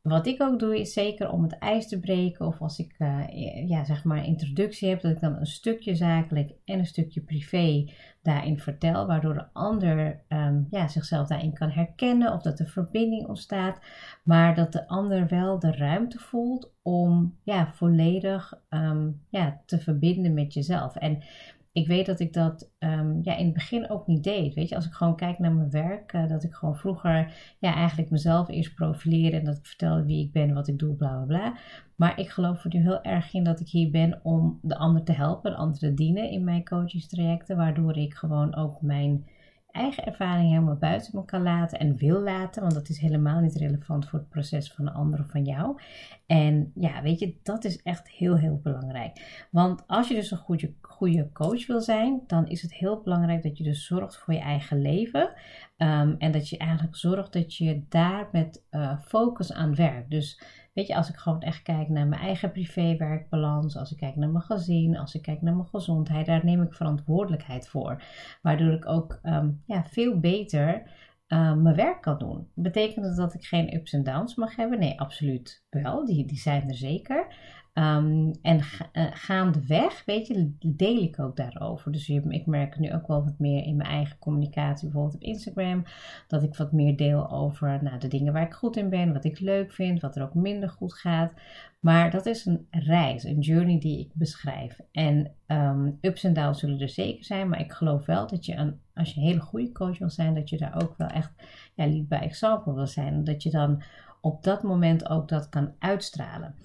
Wat 0.02 0.28
ik 0.28 0.42
ook 0.42 0.60
doe 0.60 0.80
is 0.80 0.94
zeker 0.94 1.32
om 1.32 1.44
het 1.44 1.58
ijs 1.58 1.88
te 1.88 2.00
breken 2.00 2.46
of 2.46 2.62
als 2.62 2.80
ik 2.80 2.96
uh, 3.00 3.68
ja, 3.68 3.84
zeg 3.84 4.04
maar 4.04 4.26
introductie 4.26 4.90
heb, 4.90 5.02
dat 5.02 5.12
ik 5.12 5.20
dan 5.20 5.36
een 5.36 5.46
stukje 5.46 5.96
zakelijk 5.96 6.54
en 6.66 6.80
een 6.80 6.86
stukje 6.86 7.22
privé 7.22 7.92
daarin 8.22 8.60
vertel, 8.60 9.08
waardoor 9.08 9.34
de 9.34 9.54
ander 9.54 10.24
um, 10.30 10.68
ja, 10.70 10.88
zichzelf 10.88 11.28
daarin 11.28 11.54
kan 11.54 11.70
herkennen 11.70 12.34
of 12.34 12.42
dat 12.42 12.60
er 12.60 12.68
verbinding 12.68 13.28
ontstaat, 13.28 13.80
maar 14.24 14.56
dat 14.56 14.72
de 14.72 14.88
ander 14.88 15.28
wel 15.28 15.60
de 15.60 15.72
ruimte 15.72 16.20
voelt 16.20 16.74
om 16.82 17.38
ja, 17.44 17.74
volledig 17.74 18.54
um, 18.70 19.22
ja, 19.30 19.62
te 19.66 19.80
verbinden 19.80 20.34
met 20.34 20.54
jezelf. 20.54 20.96
En 20.96 21.24
ik 21.72 21.88
weet 21.88 22.06
dat 22.06 22.20
ik 22.20 22.34
dat 22.34 22.72
um, 22.80 23.20
ja, 23.22 23.36
in 23.36 23.46
het 23.46 23.54
begin 23.54 23.90
ook 23.90 24.08
niet 24.08 24.24
deed. 24.24 24.54
Weet 24.54 24.70
je, 24.70 24.76
als 24.76 24.86
ik 24.86 24.94
gewoon 24.94 25.16
kijk 25.16 25.40
naar 25.40 25.54
mijn 25.54 25.70
werk, 25.70 26.14
uh, 26.14 26.28
dat 26.28 26.44
ik 26.44 26.54
gewoon 26.54 26.78
vroeger 26.78 27.34
ja, 27.60 27.74
eigenlijk 27.74 28.10
mezelf 28.10 28.50
eerst 28.50 28.76
profileerde 28.76 29.38
en 29.38 29.44
dat 29.44 29.58
ik 29.58 29.66
vertelde 29.66 30.06
wie 30.06 30.26
ik 30.26 30.32
ben, 30.32 30.54
wat 30.54 30.68
ik 30.68 30.80
doe, 30.80 30.96
bla 30.96 31.16
bla 31.16 31.26
bla. 31.26 31.58
Maar 31.96 32.20
ik 32.20 32.30
geloof 32.30 32.64
er 32.64 32.74
nu 32.74 32.82
heel 32.82 33.02
erg 33.04 33.34
in 33.34 33.44
dat 33.44 33.60
ik 33.60 33.70
hier 33.70 33.92
ben 33.92 34.20
om 34.24 34.60
de 34.62 34.78
ander 34.78 35.04
te 35.04 35.14
helpen, 35.14 35.52
de 35.52 35.58
ander 35.58 35.78
te 35.78 35.94
dienen 35.94 36.30
in 36.30 36.44
mijn 36.44 36.64
coachingstrajecten, 36.64 37.58
waardoor 37.58 37.98
ik 37.98 38.14
gewoon 38.14 38.56
ook 38.56 38.82
mijn 38.82 39.26
eigen 39.72 40.06
ervaring 40.06 40.50
helemaal 40.50 40.76
buiten 40.76 41.12
me 41.16 41.26
kan 41.26 41.42
laten 41.42 41.80
en 41.80 41.98
wil 41.98 42.22
laten, 42.22 42.62
want 42.62 42.74
dat 42.74 42.90
is 42.90 43.00
helemaal 43.00 43.40
niet 43.40 43.56
relevant 43.56 44.10
voor 44.10 44.20
het 44.20 44.30
proces 44.30 44.72
van 44.72 44.86
de 44.86 44.92
ander 44.92 45.20
of 45.20 45.32
van 45.32 45.44
jou. 45.44 45.80
En 46.26 46.72
ja, 46.76 47.02
weet 47.02 47.20
je, 47.20 47.36
dat 47.44 47.64
is 47.64 47.82
echt 47.82 48.10
heel, 48.10 48.38
heel 48.38 48.60
belangrijk. 48.64 49.48
Want 49.52 49.84
als 49.88 50.08
je 50.08 50.14
dus 50.14 50.32
een 50.32 50.38
goede, 50.38 50.74
goede 50.82 51.30
coach 51.34 51.68
wil 51.68 51.82
zijn, 51.82 52.22
dan 52.28 52.48
is 52.48 52.62
het 52.62 52.74
heel 52.74 53.02
belangrijk 53.02 53.44
dat 53.44 53.58
je 53.58 53.64
dus 53.64 53.86
zorgt 53.86 54.18
voor 54.18 54.34
je 54.34 54.40
eigen 54.40 54.82
leven. 54.82 55.30
Um, 55.78 56.16
en 56.18 56.32
dat 56.32 56.50
je 56.50 56.58
eigenlijk 56.58 56.96
zorgt 56.96 57.34
dat 57.34 57.56
je 57.56 57.84
daar 57.90 58.30
met 58.32 58.64
uh, 58.72 59.00
focus 59.00 59.54
aan 59.54 59.76
werkt. 59.76 60.10
Dus 60.10 60.42
Als 60.88 61.10
ik 61.10 61.16
gewoon 61.16 61.42
echt 61.42 61.62
kijk 61.62 61.90
naar 61.90 62.08
mijn 62.08 62.22
eigen 62.22 62.52
privéwerkbalans, 62.52 63.78
als 63.78 63.92
ik 63.92 63.98
kijk 63.98 64.16
naar 64.16 64.30
mijn 64.30 64.44
gezin, 64.44 64.98
als 64.98 65.16
ik 65.16 65.22
kijk 65.22 65.42
naar 65.42 65.56
mijn 65.56 65.68
gezondheid, 65.68 66.26
daar 66.26 66.46
neem 66.46 66.62
ik 66.62 66.74
verantwoordelijkheid 66.74 67.68
voor. 67.68 68.04
Waardoor 68.42 68.72
ik 68.72 68.88
ook 68.88 69.20
um, 69.24 69.64
ja, 69.66 69.84
veel 69.86 70.20
beter 70.20 70.84
um, 71.28 71.62
mijn 71.62 71.76
werk 71.76 72.02
kan 72.02 72.18
doen. 72.18 72.48
Betekent 72.54 73.06
dat 73.06 73.16
dat 73.16 73.34
ik 73.34 73.44
geen 73.44 73.76
ups 73.76 73.94
en 73.94 74.04
downs 74.04 74.36
mag 74.36 74.56
hebben? 74.56 74.80
Nee, 74.80 75.00
absoluut 75.00 75.66
wel. 75.70 76.06
Die, 76.06 76.26
die 76.26 76.38
zijn 76.38 76.68
er 76.68 76.76
zeker. 76.76 77.36
Um, 77.74 78.32
en 78.42 78.58
uh, 78.58 79.06
gaandeweg, 79.12 80.06
weet 80.06 80.28
je, 80.28 80.52
deel 80.60 80.98
ik 80.98 81.20
ook 81.20 81.36
daarover. 81.36 81.92
Dus 81.92 82.10
ik 82.10 82.46
merk 82.46 82.80
nu 82.80 82.94
ook 82.94 83.08
wel 83.08 83.24
wat 83.24 83.40
meer 83.40 83.64
in 83.64 83.76
mijn 83.76 83.90
eigen 83.90 84.20
communicatie, 84.20 84.88
bijvoorbeeld 84.88 85.16
op 85.16 85.22
Instagram, 85.22 85.84
dat 86.28 86.44
ik 86.44 86.56
wat 86.56 86.72
meer 86.72 86.98
deel 86.98 87.32
over 87.32 87.84
nou, 87.84 88.00
de 88.00 88.08
dingen 88.08 88.34
waar 88.34 88.46
ik 88.46 88.54
goed 88.54 88.78
in 88.78 88.90
ben, 88.90 89.14
wat 89.14 89.24
ik 89.24 89.40
leuk 89.40 89.72
vind, 89.72 90.02
wat 90.02 90.16
er 90.16 90.24
ook 90.24 90.34
minder 90.34 90.70
goed 90.70 90.94
gaat. 90.94 91.34
Maar 91.80 92.12
dat 92.12 92.26
is 92.26 92.46
een 92.46 92.68
reis, 92.70 93.24
een 93.24 93.40
journey 93.40 93.80
die 93.80 94.00
ik 94.00 94.12
beschrijf. 94.14 94.80
En 94.92 95.32
um, 95.48 95.98
ups 96.02 96.24
en 96.24 96.34
downs 96.34 96.60
zullen 96.60 96.80
er 96.80 96.90
zeker 96.90 97.26
zijn, 97.26 97.50
maar 97.50 97.60
ik 97.60 97.72
geloof 97.72 98.06
wel 98.06 98.28
dat 98.28 98.46
je, 98.46 98.74
als 98.94 99.14
je 99.14 99.20
een 99.20 99.28
hele 99.28 99.40
goede 99.40 99.72
coach 99.72 99.98
wil 99.98 100.10
zijn, 100.10 100.34
dat 100.34 100.50
je 100.50 100.58
daar 100.58 100.82
ook 100.82 100.98
wel 100.98 101.08
echt 101.08 101.32
ja, 101.76 101.88
lead 101.88 102.08
by 102.08 102.16
example 102.16 102.74
wil 102.74 102.88
zijn. 102.88 103.24
Dat 103.24 103.44
je 103.44 103.50
dan 103.50 103.84
op 104.22 104.44
dat 104.44 104.64
moment 104.64 105.10
ook 105.10 105.28
dat 105.30 105.50
kan 105.50 105.74
uitstralen. 105.80 106.56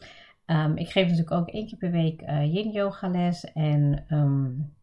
Um, 0.46 0.76
ik 0.76 0.88
geef 0.88 1.02
natuurlijk 1.02 1.36
ook 1.36 1.48
één 1.48 1.66
keer 1.66 1.78
per 1.78 1.90
week 1.90 2.22
uh, 2.22 2.54
yin 2.54 2.70
yoga 2.70 3.08
les 3.08 3.52
en 3.52 4.04
um, 4.10 4.74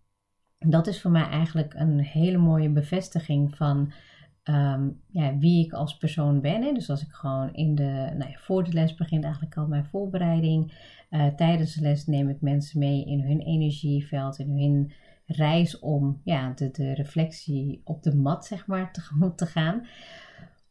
dat 0.58 0.88
is 0.88 1.02
voor 1.02 1.12
mij 1.12 1.30
eigenlijk 1.30 1.74
een 1.74 2.00
hele 2.00 2.38
mooie 2.38 2.70
bevestiging 2.70 3.56
van 3.56 3.92
um, 4.44 5.02
ja, 5.08 5.38
wie 5.38 5.66
ik 5.66 5.74
als 5.74 5.98
persoon 5.98 6.42
ben. 6.42 6.62
Hè. 6.62 6.72
Dus 6.72 6.90
als 6.90 7.02
ik 7.02 7.12
gewoon 7.12 7.54
in 7.54 7.76
de, 7.76 8.12
nou 8.18 8.32
ja, 8.32 8.38
voor 8.38 8.64
de 8.64 8.74
les 8.74 8.96
begint 8.96 9.24
eigenlijk 9.24 9.58
al 9.58 9.68
mijn 9.68 9.86
voorbereiding. 9.86 10.74
Uh, 11.10 11.28
tijdens 11.28 11.74
de 11.74 11.82
les 11.82 12.06
neem 12.06 12.30
ik 12.30 12.42
mensen 12.42 12.80
mee 12.80 13.06
in 13.06 13.22
hun 13.22 13.40
energieveld, 13.40 14.40
in 14.40 14.60
hun 14.60 14.92
reis 15.26 15.80
om 15.80 16.22
ja, 16.24 16.52
de, 16.56 16.72
de 16.72 16.94
reflectie 16.94 17.82
op 17.84 18.04
de 18.04 18.16
mat 18.16 18.46
zeg 18.46 18.68
maar 18.68 18.92
te 19.36 19.46
gaan 19.46 19.86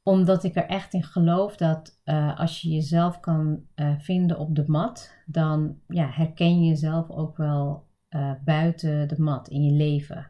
omdat 0.03 0.45
ik 0.45 0.57
er 0.57 0.67
echt 0.67 0.95
in 0.95 1.03
geloof 1.03 1.57
dat 1.57 2.01
uh, 2.05 2.39
als 2.39 2.61
je 2.61 2.69
jezelf 2.69 3.21
kan 3.21 3.63
uh, 3.77 3.99
vinden 3.99 4.39
op 4.39 4.55
de 4.55 4.65
mat, 4.67 5.15
dan 5.27 5.77
ja, 5.89 6.09
herken 6.11 6.63
je 6.63 6.69
jezelf 6.69 7.11
ook 7.11 7.37
wel 7.37 7.89
uh, 8.11 8.33
buiten 8.45 9.09
de 9.09 9.21
mat 9.21 9.49
in 9.49 9.63
je 9.63 9.73
leven. 9.73 10.27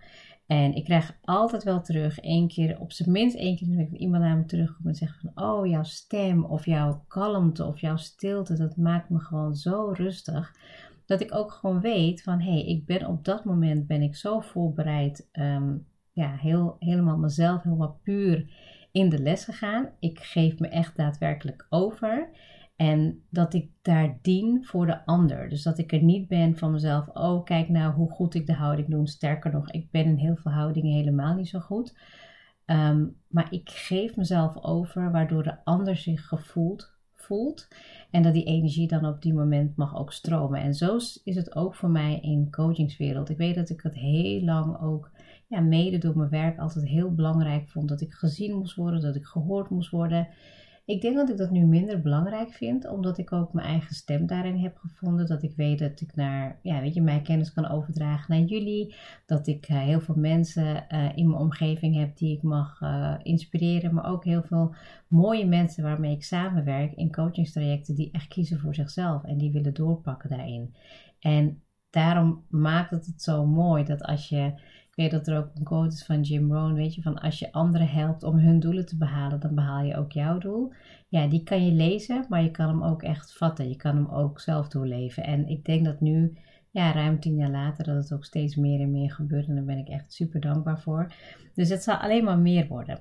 En 0.47 0.75
ik 0.75 0.85
krijg 0.85 1.19
altijd 1.23 1.65
wel 1.65 1.81
terug, 1.81 2.19
één 2.19 2.49
keer, 2.49 2.81
op 2.81 2.93
zijn 2.93 3.11
minst 3.11 3.37
één 3.37 3.57
keer 3.57 3.77
dat 3.77 3.99
iemand 3.99 4.23
naar 4.23 4.37
me 4.37 4.45
terugkomt 4.45 4.87
en 4.87 4.95
zegt 4.95 5.21
van, 5.21 5.45
oh, 5.45 5.67
jouw 5.67 5.83
stem 5.83 6.45
of 6.45 6.65
jouw 6.65 7.05
kalmte 7.09 7.65
of 7.65 7.81
jouw 7.81 7.97
stilte, 7.97 8.57
dat 8.57 8.77
maakt 8.77 9.11
me 9.11 9.19
gewoon 9.19 9.55
zo 9.55 9.91
rustig. 9.91 10.55
Dat 11.07 11.21
ik 11.21 11.35
ook 11.35 11.53
gewoon 11.53 11.81
weet 11.81 12.23
van, 12.23 12.41
hé, 12.41 12.51
hey, 12.51 12.65
ik 12.65 12.87
ben 12.87 13.07
op 13.07 13.25
dat 13.25 13.45
moment, 13.45 13.87
ben 13.87 14.03
ik 14.03 14.17
zo 14.17 14.41
voorbereid, 14.41 15.29
um, 15.33 15.87
ja, 16.13 16.37
heel, 16.37 16.77
helemaal 16.79 17.19
mezelf, 17.19 17.63
helemaal 17.63 18.01
puur 18.03 18.53
in 18.93 19.09
de 19.09 19.19
les 19.19 19.45
gegaan. 19.45 19.89
Ik 19.99 20.19
geef 20.21 20.59
me 20.59 20.69
echt 20.69 20.97
daadwerkelijk 20.97 21.67
over. 21.69 22.31
En 22.77 23.23
dat 23.31 23.55
ik 23.55 23.71
daar 23.83 24.19
dien 24.23 24.65
voor 24.65 24.87
de 24.87 25.07
ander. 25.07 25.49
Dus 25.49 25.63
dat 25.63 25.79
ik 25.79 25.93
er 25.93 26.03
niet 26.03 26.29
ben 26.29 26.57
van 26.57 26.73
mezelf. 26.73 27.09
Oh, 27.09 27.45
kijk 27.45 27.69
nou 27.69 27.93
hoe 27.93 28.11
goed 28.11 28.35
ik 28.35 28.47
de 28.47 28.55
houding 28.55 28.89
doe. 28.89 29.09
Sterker 29.09 29.53
nog, 29.53 29.71
ik 29.71 29.91
ben 29.91 30.05
in 30.05 30.17
heel 30.17 30.37
veel 30.37 30.53
houdingen 30.53 30.93
helemaal 30.93 31.35
niet 31.35 31.49
zo 31.49 31.59
goed. 31.59 31.99
Ehm, 32.65 33.07
maar 33.29 33.53
ik 33.53 33.71
geef 33.71 34.17
mezelf 34.17 34.57
over, 34.63 35.11
waardoor 35.11 35.43
de 35.43 35.65
ander 35.65 35.97
zich 35.97 36.27
gevoeld 36.27 36.99
voelt. 37.15 37.69
En 38.11 38.23
dat 38.23 38.33
die 38.33 38.45
energie 38.45 38.89
dan 38.89 39.07
op 39.07 39.23
die 39.23 39.35
moment 39.35 39.77
mag 39.77 39.97
ook 39.97 40.13
stromen. 40.13 40.61
En 40.61 40.75
zo 40.75 40.97
is 41.25 41.37
het 41.37 41.55
ook 41.55 41.75
voor 41.75 41.91
mij 41.91 42.19
in 42.21 42.51
coachingswereld. 42.51 43.29
Ik 43.29 43.37
weet 43.37 43.55
dat 43.55 43.71
ik 43.71 43.81
het 43.81 43.95
heel 43.95 44.43
lang 44.43 44.81
ook 44.81 45.11
ja, 45.51 45.61
mede 45.61 45.99
door 45.99 46.17
mijn 46.17 46.31
werk 46.31 46.59
altijd 46.59 46.87
heel 46.87 47.15
belangrijk 47.15 47.69
vond 47.69 47.89
dat 47.89 48.01
ik 48.01 48.13
gezien 48.13 48.59
moest 48.59 48.75
worden, 48.75 49.01
dat 49.01 49.17
ik 49.17 49.25
gehoord 49.25 49.71
moest 49.71 49.91
worden. 49.91 50.29
Ik 50.85 51.01
denk 51.01 51.17
dat 51.17 51.31
ik 51.31 51.37
dat 51.37 51.51
nu 51.51 51.67
minder 51.67 52.01
belangrijk 52.01 52.53
vind, 52.53 52.89
omdat 52.89 53.19
ik 53.19 53.33
ook 53.33 53.53
mijn 53.53 53.67
eigen 53.67 53.95
stem 53.95 54.27
daarin 54.27 54.57
heb 54.57 54.77
gevonden. 54.77 55.27
Dat 55.27 55.43
ik 55.43 55.57
weet 55.57 55.79
dat 55.79 56.01
ik 56.01 56.15
naar, 56.15 56.59
ja, 56.63 56.81
weet 56.81 56.95
je, 56.95 57.03
mijn 57.03 57.23
kennis 57.23 57.53
kan 57.53 57.69
overdragen 57.69 58.35
naar 58.35 58.47
jullie. 58.47 58.95
Dat 59.27 59.47
ik 59.47 59.69
uh, 59.69 59.79
heel 59.79 60.01
veel 60.01 60.15
mensen 60.15 60.87
uh, 60.89 61.17
in 61.17 61.29
mijn 61.29 61.41
omgeving 61.41 61.97
heb 61.97 62.17
die 62.17 62.37
ik 62.37 62.43
mag 62.43 62.81
uh, 62.81 63.15
inspireren. 63.23 63.95
Maar 63.95 64.11
ook 64.11 64.25
heel 64.25 64.43
veel 64.43 64.75
mooie 65.09 65.47
mensen 65.47 65.83
waarmee 65.83 66.15
ik 66.15 66.25
samenwerk 66.25 66.93
in 66.93 67.13
coachingstrajecten 67.13 67.95
die 67.95 68.11
echt 68.13 68.29
kiezen 68.29 68.59
voor 68.59 68.75
zichzelf 68.75 69.25
en 69.25 69.39
die 69.39 69.53
willen 69.53 69.75
doorpakken 69.75 70.29
daarin. 70.29 70.75
En 71.21 71.63
daarom 71.91 72.45
maakt 72.49 72.91
het 72.91 73.07
het 73.07 73.23
zo 73.23 73.47
mooi 73.47 73.85
dat 73.85 74.03
als 74.03 74.29
je 74.29 74.53
dat 75.09 75.27
er 75.27 75.39
ook 75.39 75.51
een 75.55 75.65
quote 75.65 75.95
is 75.95 76.05
van 76.05 76.21
Jim 76.21 76.53
Rohn, 76.53 76.75
weet 76.75 76.95
je, 76.95 77.03
van 77.03 77.19
als 77.19 77.39
je 77.39 77.53
anderen 77.53 77.89
helpt 77.89 78.23
om 78.23 78.39
hun 78.39 78.61
doelen 78.61 78.87
te 78.87 78.97
behalen, 78.97 79.41
dan 79.41 79.55
behaal 79.55 79.85
je 79.85 79.97
ook 79.97 80.13
jouw 80.13 80.39
doel. 80.39 80.73
Ja, 81.09 81.27
die 81.27 81.43
kan 81.43 81.65
je 81.67 81.73
lezen, 81.73 82.27
maar 82.29 82.43
je 82.43 82.51
kan 82.51 82.69
hem 82.69 82.83
ook 82.83 83.03
echt 83.03 83.37
vatten. 83.37 83.69
Je 83.69 83.77
kan 83.77 83.97
hem 83.97 84.09
ook 84.09 84.41
zelf 84.41 84.69
doorleven. 84.69 85.25
En 85.25 85.49
ik 85.49 85.65
denk 85.65 85.85
dat 85.85 86.01
nu, 86.01 86.39
ja, 86.71 86.93
ruim 86.93 87.21
tien 87.21 87.37
jaar 87.37 87.51
later, 87.51 87.85
dat 87.85 87.97
het 87.97 88.13
ook 88.13 88.25
steeds 88.25 88.57
meer 88.57 88.81
en 88.81 88.91
meer 88.91 89.11
gebeurt. 89.13 89.49
En 89.49 89.55
daar 89.55 89.65
ben 89.65 89.79
ik 89.79 89.89
echt 89.89 90.13
super 90.13 90.41
dankbaar 90.41 90.81
voor. 90.81 91.13
Dus 91.55 91.69
het 91.69 91.83
zal 91.83 91.97
alleen 91.97 92.25
maar 92.25 92.39
meer 92.39 92.67
worden. 92.67 92.99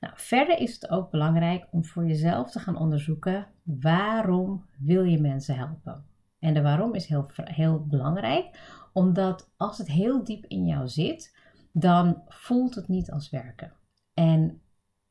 Nou, 0.00 0.12
verder 0.16 0.58
is 0.58 0.74
het 0.74 0.90
ook 0.90 1.10
belangrijk 1.10 1.66
om 1.70 1.84
voor 1.84 2.06
jezelf 2.06 2.50
te 2.50 2.58
gaan 2.58 2.76
onderzoeken 2.76 3.46
waarom 3.62 4.64
wil 4.78 5.04
je 5.04 5.20
mensen 5.20 5.56
helpen. 5.56 6.04
En 6.38 6.54
de 6.54 6.62
waarom 6.62 6.94
is 6.94 7.06
heel, 7.06 7.30
heel 7.34 7.86
belangrijk, 7.86 8.58
omdat 8.92 9.52
als 9.56 9.78
het 9.78 9.88
heel 9.88 10.24
diep 10.24 10.44
in 10.46 10.66
jou 10.66 10.88
zit, 10.88 11.38
dan 11.72 12.22
voelt 12.28 12.74
het 12.74 12.88
niet 12.88 13.10
als 13.10 13.30
werken. 13.30 13.72
En 14.14 14.60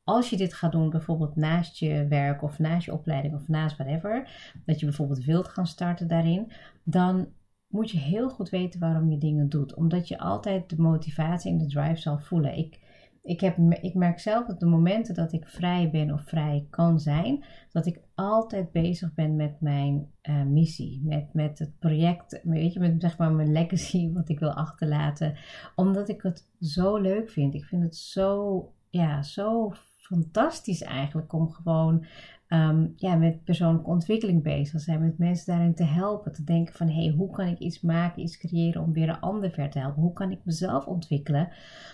als 0.04 0.30
je 0.30 0.36
dit 0.36 0.54
gaat 0.54 0.72
doen, 0.72 0.90
bijvoorbeeld 0.90 1.36
naast 1.36 1.78
je 1.78 2.06
werk 2.08 2.42
of 2.42 2.58
naast 2.58 2.86
je 2.86 2.92
opleiding 2.92 3.34
of 3.34 3.48
naast 3.48 3.76
whatever, 3.76 4.30
dat 4.64 4.80
je 4.80 4.86
bijvoorbeeld 4.86 5.24
wilt 5.24 5.48
gaan 5.48 5.66
starten 5.66 6.08
daarin, 6.08 6.52
dan 6.82 7.28
moet 7.66 7.90
je 7.90 7.98
heel 7.98 8.28
goed 8.28 8.48
weten 8.48 8.80
waarom 8.80 9.10
je 9.10 9.18
dingen 9.18 9.48
doet. 9.48 9.74
Omdat 9.74 10.08
je 10.08 10.18
altijd 10.18 10.70
de 10.70 10.80
motivatie 10.80 11.50
en 11.50 11.58
de 11.58 11.66
drive 11.66 12.00
zal 12.00 12.18
voelen. 12.18 12.58
Ik, 12.58 12.78
ik, 13.22 13.40
heb, 13.40 13.58
ik 13.80 13.94
merk 13.94 14.18
zelf 14.18 14.46
dat 14.46 14.60
de 14.60 14.66
momenten 14.66 15.14
dat 15.14 15.32
ik 15.32 15.48
vrij 15.48 15.90
ben 15.90 16.12
of 16.12 16.22
vrij 16.22 16.66
kan 16.70 17.00
zijn, 17.00 17.44
dat 17.70 17.86
ik 17.86 18.00
altijd 18.14 18.72
bezig 18.72 19.14
ben 19.14 19.36
met 19.36 19.60
mijn 19.60 20.12
uh, 20.22 20.42
missie, 20.42 21.00
met, 21.04 21.34
met 21.34 21.58
het 21.58 21.78
project, 21.78 22.40
weet 22.42 22.72
je, 22.72 22.80
met 22.80 22.94
zeg 23.00 23.18
maar 23.18 23.32
mijn 23.32 23.52
legacy, 23.52 24.10
wat 24.14 24.28
ik 24.28 24.38
wil 24.38 24.52
achterlaten, 24.52 25.36
omdat 25.74 26.08
ik 26.08 26.22
het 26.22 26.48
zo 26.60 26.96
leuk 26.96 27.30
vind. 27.30 27.54
Ik 27.54 27.64
vind 27.64 27.82
het 27.82 27.96
zo, 27.96 28.72
ja, 28.90 29.22
zo 29.22 29.72
fantastisch 29.96 30.82
eigenlijk 30.82 31.32
om 31.32 31.50
gewoon 31.50 32.04
um, 32.52 32.92
ja, 32.96 33.16
met 33.16 33.44
persoonlijke 33.44 33.90
ontwikkeling 33.90 34.42
bezig 34.42 34.80
zijn, 34.80 35.00
met 35.00 35.18
mensen 35.18 35.54
daarin 35.54 35.74
te 35.74 35.84
helpen, 35.84 36.32
te 36.32 36.44
denken 36.44 36.74
van 36.74 36.88
hé, 36.88 37.04
hey, 37.04 37.14
hoe 37.16 37.30
kan 37.30 37.46
ik 37.46 37.58
iets 37.58 37.80
maken, 37.80 38.22
iets 38.22 38.38
creëren 38.38 38.82
om 38.82 38.92
weer 38.92 39.08
een 39.08 39.20
ander 39.20 39.50
ver 39.50 39.70
te 39.70 39.78
helpen? 39.78 40.02
Hoe 40.02 40.12
kan 40.12 40.30
ik 40.30 40.44
mezelf 40.44 40.86
ontwikkelen, 40.86 41.48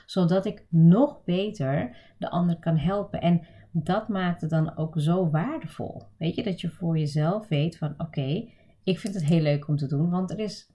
zodat 0.06 0.46
ik 0.46 0.66
nog 0.68 1.24
beter 1.24 1.96
de 2.18 2.30
ander 2.30 2.58
kan 2.58 2.76
helpen? 2.76 3.20
En 3.20 3.42
dat 3.72 4.08
maakt 4.08 4.40
het 4.40 4.50
dan 4.50 4.76
ook 4.76 5.00
zo 5.00 5.30
waardevol. 5.30 6.02
Weet 6.18 6.34
je, 6.34 6.42
dat 6.42 6.60
je 6.60 6.70
voor 6.70 6.98
jezelf 6.98 7.48
weet 7.48 7.78
van 7.78 7.94
oké, 7.98 8.48
ik 8.84 8.98
vind 8.98 9.14
het 9.14 9.24
heel 9.24 9.42
leuk 9.42 9.68
om 9.68 9.76
te 9.76 9.86
doen, 9.86 10.10
want 10.10 10.30
er 10.30 10.38
is 10.38 10.70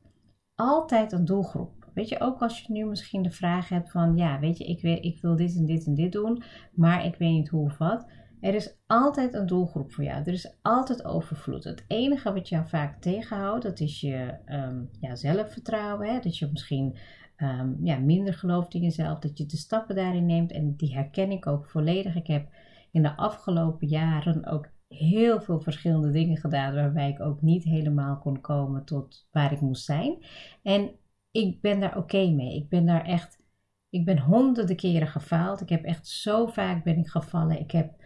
altijd 0.55 1.11
een 1.11 1.25
doelgroep. 1.25 1.89
Weet 1.93 2.09
je, 2.09 2.19
ook 2.19 2.41
als 2.41 2.61
je 2.61 2.73
nu 2.73 2.85
misschien 2.85 3.21
de 3.21 3.31
vraag 3.31 3.69
hebt 3.69 3.91
van, 3.91 4.17
ja, 4.17 4.39
weet 4.39 4.57
je, 4.57 4.63
ik 4.63 4.81
ik 4.81 5.21
wil 5.21 5.35
dit 5.35 5.55
en 5.55 5.65
dit 5.65 5.85
en 5.85 5.93
dit 5.93 6.11
doen, 6.11 6.43
maar 6.73 7.05
ik 7.05 7.15
weet 7.15 7.31
niet 7.31 7.49
hoe 7.49 7.65
of 7.65 7.77
wat. 7.77 8.05
Er 8.41 8.55
is 8.55 8.77
altijd 8.87 9.33
een 9.33 9.45
doelgroep 9.45 9.91
voor 9.91 10.03
jou. 10.03 10.21
Er 10.21 10.33
is 10.33 10.57
altijd 10.61 11.05
overvloed. 11.05 11.63
Het 11.63 11.85
enige 11.87 12.33
wat 12.33 12.49
jou 12.49 12.67
vaak 12.67 13.01
tegenhoudt, 13.01 13.63
dat 13.63 13.79
is 13.79 14.01
je 14.01 14.37
um, 14.45 14.89
ja, 14.99 15.15
zelfvertrouwen. 15.15 16.07
Hè? 16.07 16.19
Dat 16.19 16.37
je 16.37 16.49
misschien 16.51 16.97
um, 17.37 17.77
ja, 17.83 17.97
minder 17.97 18.33
gelooft 18.33 18.73
in 18.73 18.81
jezelf. 18.81 19.19
Dat 19.19 19.37
je 19.37 19.45
de 19.45 19.57
stappen 19.57 19.95
daarin 19.95 20.25
neemt. 20.25 20.51
En 20.51 20.75
die 20.75 20.93
herken 20.93 21.31
ik 21.31 21.47
ook 21.47 21.65
volledig. 21.65 22.15
Ik 22.15 22.27
heb 22.27 22.49
in 22.91 23.01
de 23.01 23.15
afgelopen 23.15 23.87
jaren 23.87 24.45
ook 24.45 24.69
heel 24.87 25.41
veel 25.41 25.59
verschillende 25.59 26.11
dingen 26.11 26.37
gedaan. 26.37 26.73
Waarbij 26.73 27.09
ik 27.09 27.19
ook 27.19 27.41
niet 27.41 27.63
helemaal 27.63 28.17
kon 28.17 28.41
komen 28.41 28.85
tot 28.85 29.27
waar 29.31 29.51
ik 29.51 29.61
moest 29.61 29.85
zijn. 29.85 30.25
En 30.63 30.91
ik 31.31 31.61
ben 31.61 31.79
daar 31.79 31.97
oké 31.97 32.29
mee. 32.29 32.55
Ik 32.55 32.69
ben 32.69 32.85
daar 32.85 33.05
echt. 33.05 33.39
Ik 33.89 34.05
ben 34.05 34.19
honderden 34.19 34.75
keren 34.75 35.07
gefaald. 35.07 35.61
Ik 35.61 35.69
heb 35.69 35.83
echt 35.83 36.07
zo 36.07 36.47
vaak 36.47 36.83
ben 36.83 36.97
ik 36.97 37.07
gevallen. 37.07 37.59
Ik 37.59 37.71
heb 37.71 37.99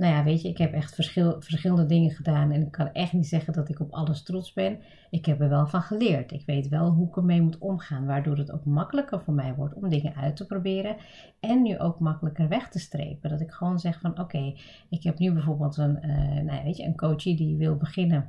nou 0.00 0.12
ja, 0.12 0.24
weet 0.24 0.42
je, 0.42 0.48
ik 0.48 0.58
heb 0.58 0.72
echt 0.72 0.94
verschil, 0.94 1.36
verschillende 1.38 1.86
dingen 1.86 2.10
gedaan 2.10 2.50
en 2.50 2.60
ik 2.60 2.70
kan 2.70 2.92
echt 2.92 3.12
niet 3.12 3.26
zeggen 3.26 3.52
dat 3.52 3.68
ik 3.68 3.80
op 3.80 3.92
alles 3.92 4.22
trots 4.22 4.52
ben. 4.52 4.78
Ik 5.10 5.26
heb 5.26 5.40
er 5.40 5.48
wel 5.48 5.66
van 5.66 5.82
geleerd. 5.82 6.32
Ik 6.32 6.42
weet 6.46 6.68
wel 6.68 6.90
hoe 6.90 7.08
ik 7.08 7.16
ermee 7.16 7.42
moet 7.42 7.58
omgaan, 7.58 8.06
waardoor 8.06 8.36
het 8.36 8.52
ook 8.52 8.64
makkelijker 8.64 9.20
voor 9.20 9.34
mij 9.34 9.54
wordt 9.54 9.74
om 9.74 9.88
dingen 9.88 10.14
uit 10.14 10.36
te 10.36 10.46
proberen 10.46 10.96
en 11.40 11.62
nu 11.62 11.78
ook 11.78 11.98
makkelijker 11.98 12.48
weg 12.48 12.68
te 12.68 12.78
strepen. 12.78 13.30
Dat 13.30 13.40
ik 13.40 13.50
gewoon 13.50 13.78
zeg 13.78 14.00
van 14.00 14.20
oké, 14.20 14.54
ik 14.88 15.02
heb 15.02 15.18
nu 15.18 15.32
bijvoorbeeld 15.32 15.76
een, 15.76 15.98
uh, 16.06 16.42
nou 16.42 16.64
weet 16.64 16.76
je, 16.76 16.84
een 16.84 16.96
coachie 16.96 17.36
die 17.36 17.56
wil 17.56 17.76
beginnen 17.76 18.28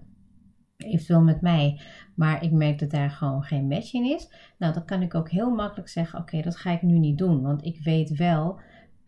eventueel 0.78 1.22
met 1.22 1.42
mij, 1.42 1.80
maar 2.16 2.44
ik 2.44 2.52
merk 2.52 2.80
dat 2.80 2.90
daar 2.90 3.12
gewoon 3.12 3.44
geen 3.44 3.68
match 3.68 3.94
in 3.94 4.06
is. 4.06 4.32
Nou, 4.58 4.74
dan 4.74 4.86
kan 4.86 5.02
ik 5.02 5.16
ook 5.16 5.30
heel 5.30 5.50
makkelijk 5.50 5.90
zeggen: 5.90 6.20
Oké, 6.20 6.42
dat 6.42 6.56
ga 6.56 6.72
ik 6.72 6.82
nu 6.82 6.98
niet 7.00 7.18
doen, 7.18 7.42
want 7.42 7.66
ik 7.66 7.84
weet 7.84 8.18
wel 8.18 8.60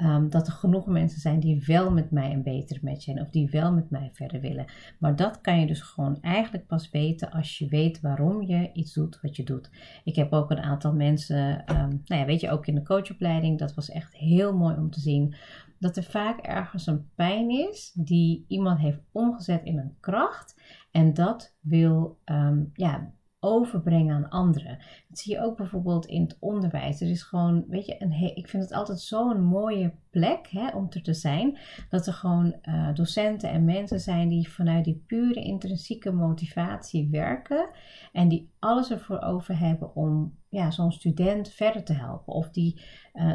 ehm, 0.03 0.29
dat 0.29 0.47
er 0.47 0.53
genoeg 0.53 0.85
mensen 0.85 1.19
zijn 1.19 1.39
die 1.39 1.63
wel 1.65 1.91
met 1.91 2.11
mij 2.11 2.31
een 2.31 2.43
betere 2.43 2.79
match 2.81 3.01
zijn 3.01 3.21
of 3.21 3.29
die 3.29 3.49
wel 3.49 3.73
met 3.73 3.89
mij 3.89 4.09
verder 4.13 4.41
willen. 4.41 4.65
Maar 4.99 5.15
dat 5.15 5.41
kan 5.41 5.59
je 5.59 5.67
dus 5.67 5.81
gewoon 5.81 6.17
eigenlijk 6.21 6.67
pas 6.67 6.89
weten 6.89 7.31
als 7.31 7.57
je 7.57 7.67
weet 7.67 8.01
waarom 8.01 8.41
je 8.41 8.69
iets 8.73 8.93
doet 8.93 9.21
wat 9.21 9.35
je 9.35 9.43
doet. 9.43 9.69
Ik 10.03 10.15
heb 10.15 10.33
ook 10.33 10.51
een 10.51 10.61
aantal 10.61 10.93
mensen, 10.93 11.63
um, 11.75 12.01
nou 12.05 12.21
ja, 12.21 12.25
weet 12.25 12.41
je, 12.41 12.51
ook 12.51 12.67
in 12.67 12.75
de 12.75 12.83
coachopleiding, 12.83 13.59
dat 13.59 13.73
was 13.73 13.89
echt 13.89 14.15
heel 14.15 14.57
mooi 14.57 14.75
om 14.75 14.89
te 14.89 14.99
zien 14.99 15.35
dat 15.79 15.97
er 15.97 16.03
vaak 16.03 16.39
ergens 16.39 16.87
een 16.87 17.09
pijn 17.15 17.49
is 17.49 17.91
die 17.95 18.45
iemand 18.47 18.79
heeft 18.79 18.99
omgezet 19.11 19.63
in 19.63 19.77
een 19.77 19.95
kracht 19.99 20.61
en 20.91 21.13
dat 21.13 21.55
wil 21.59 22.19
um, 22.25 22.71
ja, 22.73 23.11
overbrengen 23.43 24.15
aan 24.15 24.29
anderen. 24.29 24.77
Dat 25.09 25.17
zie 25.17 25.33
je 25.33 25.41
ook 25.41 25.57
bijvoorbeeld 25.57 26.05
in 26.05 26.21
het 26.21 26.37
onderwijs. 26.39 27.01
Er 27.01 27.09
is 27.09 27.23
gewoon, 27.23 27.65
weet 27.67 27.85
je, 27.85 27.95
een 27.99 28.35
ik 28.35 28.47
vind 28.47 28.63
het 28.63 28.73
altijd 28.73 28.99
zo'n 28.99 29.43
mooie 29.43 29.93
plek 30.09 30.47
hè, 30.49 30.67
om 30.67 30.87
er 30.89 31.01
te 31.01 31.13
zijn. 31.13 31.57
Dat 31.89 32.07
er 32.07 32.13
gewoon 32.13 32.55
uh, 32.63 32.93
docenten 32.93 33.49
en 33.49 33.65
mensen 33.65 33.99
zijn 33.99 34.29
die 34.29 34.49
vanuit 34.49 34.85
die 34.85 35.03
pure 35.07 35.43
intrinsieke 35.43 36.11
motivatie 36.11 37.09
werken. 37.11 37.69
En 38.11 38.27
die 38.27 38.51
alles 38.59 38.91
ervoor 38.91 39.21
over 39.21 39.59
hebben 39.59 39.95
om 39.95 40.37
ja, 40.49 40.71
zo'n 40.71 40.91
student 40.91 41.49
verder 41.49 41.83
te 41.83 41.93
helpen. 41.93 42.33
Of 42.33 42.49
die, 42.49 42.81
uh, 43.13 43.33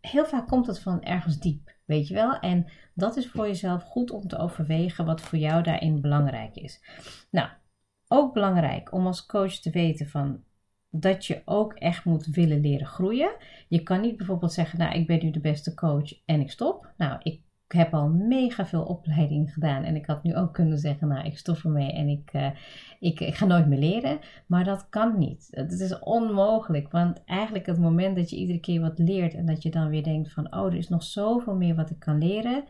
heel 0.00 0.24
vaak 0.24 0.48
komt 0.48 0.66
het 0.66 0.80
van 0.80 1.02
ergens 1.02 1.38
diep. 1.38 1.74
Weet 1.84 2.08
je 2.08 2.14
wel? 2.14 2.38
En 2.38 2.66
dat 2.94 3.16
is 3.16 3.28
voor 3.28 3.46
jezelf 3.46 3.82
goed 3.82 4.10
om 4.10 4.28
te 4.28 4.38
overwegen 4.38 5.04
wat 5.04 5.20
voor 5.20 5.38
jou 5.38 5.62
daarin 5.62 6.00
belangrijk 6.00 6.56
is. 6.56 6.80
Nou, 7.30 7.48
ook 8.16 8.32
belangrijk 8.32 8.92
om 8.92 9.06
als 9.06 9.26
coach 9.26 9.52
te 9.52 9.70
weten 9.70 10.08
van 10.08 10.44
dat 10.90 11.26
je 11.26 11.42
ook 11.44 11.72
echt 11.72 12.04
moet 12.04 12.26
willen 12.26 12.60
leren 12.60 12.86
groeien. 12.86 13.36
Je 13.68 13.82
kan 13.82 14.00
niet 14.00 14.16
bijvoorbeeld 14.16 14.52
zeggen, 14.52 14.78
nou 14.78 14.94
ik 14.94 15.06
ben 15.06 15.24
nu 15.24 15.30
de 15.30 15.40
beste 15.40 15.74
coach 15.74 16.24
en 16.24 16.40
ik 16.40 16.50
stop. 16.50 16.92
Nou, 16.96 17.20
ik 17.22 17.40
heb 17.68 17.94
al 17.94 18.08
mega 18.08 18.66
veel 18.66 18.82
opleiding 18.82 19.52
gedaan 19.52 19.84
en 19.84 19.96
ik 19.96 20.06
had 20.06 20.22
nu 20.22 20.36
ook 20.36 20.52
kunnen 20.52 20.78
zeggen, 20.78 21.08
nou 21.08 21.26
ik 21.26 21.38
stop 21.38 21.56
ermee 21.56 21.92
en 21.92 22.08
ik, 22.08 22.30
uh, 22.32 22.50
ik, 23.00 23.20
ik, 23.20 23.34
ga 23.34 23.46
nooit 23.46 23.66
meer 23.66 23.78
leren. 23.78 24.18
Maar 24.46 24.64
dat 24.64 24.88
kan 24.88 25.18
niet. 25.18 25.48
Het 25.50 25.72
is 25.72 25.98
onmogelijk, 25.98 26.90
want 26.90 27.24
eigenlijk 27.24 27.66
het 27.66 27.78
moment 27.78 28.16
dat 28.16 28.30
je 28.30 28.36
iedere 28.36 28.60
keer 28.60 28.80
wat 28.80 28.98
leert 28.98 29.34
en 29.34 29.46
dat 29.46 29.62
je 29.62 29.70
dan 29.70 29.88
weer 29.88 30.02
denkt 30.02 30.32
van, 30.32 30.54
oh 30.54 30.66
er 30.66 30.74
is 30.74 30.88
nog 30.88 31.02
zoveel 31.02 31.54
meer 31.54 31.74
wat 31.74 31.90
ik 31.90 31.98
kan 31.98 32.18
leren 32.18 32.64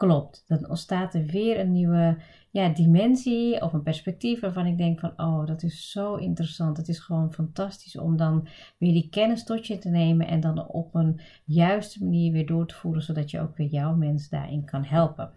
klopt. 0.00 0.44
Dan 0.46 0.68
ontstaat 0.68 1.14
er 1.14 1.24
weer 1.24 1.60
een 1.60 1.72
nieuwe 1.72 2.16
ja, 2.50 2.68
dimensie 2.68 3.62
of 3.62 3.72
een 3.72 3.82
perspectief 3.82 4.40
waarvan 4.40 4.66
ik 4.66 4.78
denk 4.78 5.00
van 5.00 5.12
oh, 5.16 5.46
dat 5.46 5.62
is 5.62 5.90
zo 5.90 6.14
interessant. 6.14 6.76
Het 6.76 6.88
is 6.88 6.98
gewoon 6.98 7.32
fantastisch 7.32 7.98
om 7.98 8.16
dan 8.16 8.48
weer 8.78 8.92
die 8.92 9.08
kennis 9.08 9.44
tot 9.44 9.66
je 9.66 9.78
te 9.78 9.88
nemen 9.88 10.26
en 10.26 10.40
dan 10.40 10.66
op 10.66 10.94
een 10.94 11.20
juiste 11.44 12.04
manier 12.04 12.32
weer 12.32 12.46
door 12.46 12.66
te 12.66 12.74
voeren, 12.74 13.02
zodat 13.02 13.30
je 13.30 13.40
ook 13.40 13.56
weer 13.56 13.66
jouw 13.66 13.94
mens 13.94 14.28
daarin 14.28 14.64
kan 14.64 14.84
helpen. 14.84 15.32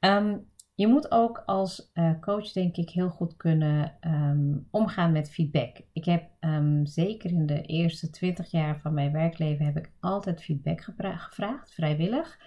Ehm, 0.00 0.36
je 0.74 0.86
moet 0.86 1.10
ook 1.10 1.42
als 1.46 1.90
uh, 1.94 2.20
coach, 2.20 2.52
denk 2.52 2.76
ik, 2.76 2.90
heel 2.90 3.10
goed 3.10 3.36
kunnen 3.36 3.92
um, 4.00 4.66
omgaan 4.70 5.12
met 5.12 5.30
feedback. 5.30 5.80
Ik 5.92 6.04
heb 6.04 6.30
um, 6.40 6.86
zeker 6.86 7.30
in 7.30 7.46
de 7.46 7.62
eerste 7.62 8.10
20 8.10 8.50
jaar 8.50 8.78
van 8.80 8.94
mijn 8.94 9.12
werkleven 9.12 9.64
heb 9.64 9.76
ik 9.76 9.92
altijd 10.00 10.42
feedback 10.42 10.80
gevraagd, 10.80 11.74
vrijwillig. 11.74 12.38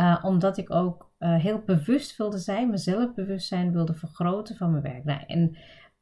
Uh, 0.00 0.18
omdat 0.22 0.58
ik 0.58 0.70
ook 0.70 1.12
uh, 1.18 1.36
heel 1.36 1.62
bewust 1.66 2.16
wilde 2.16 2.38
zijn, 2.38 2.70
mezelf 2.70 3.14
bewustzijn 3.14 3.72
wilde 3.72 3.94
vergroten 3.94 4.56
van 4.56 4.70
mijn 4.70 4.82
werk. 4.82 5.04
Nou, 5.04 5.20
en 5.26 5.56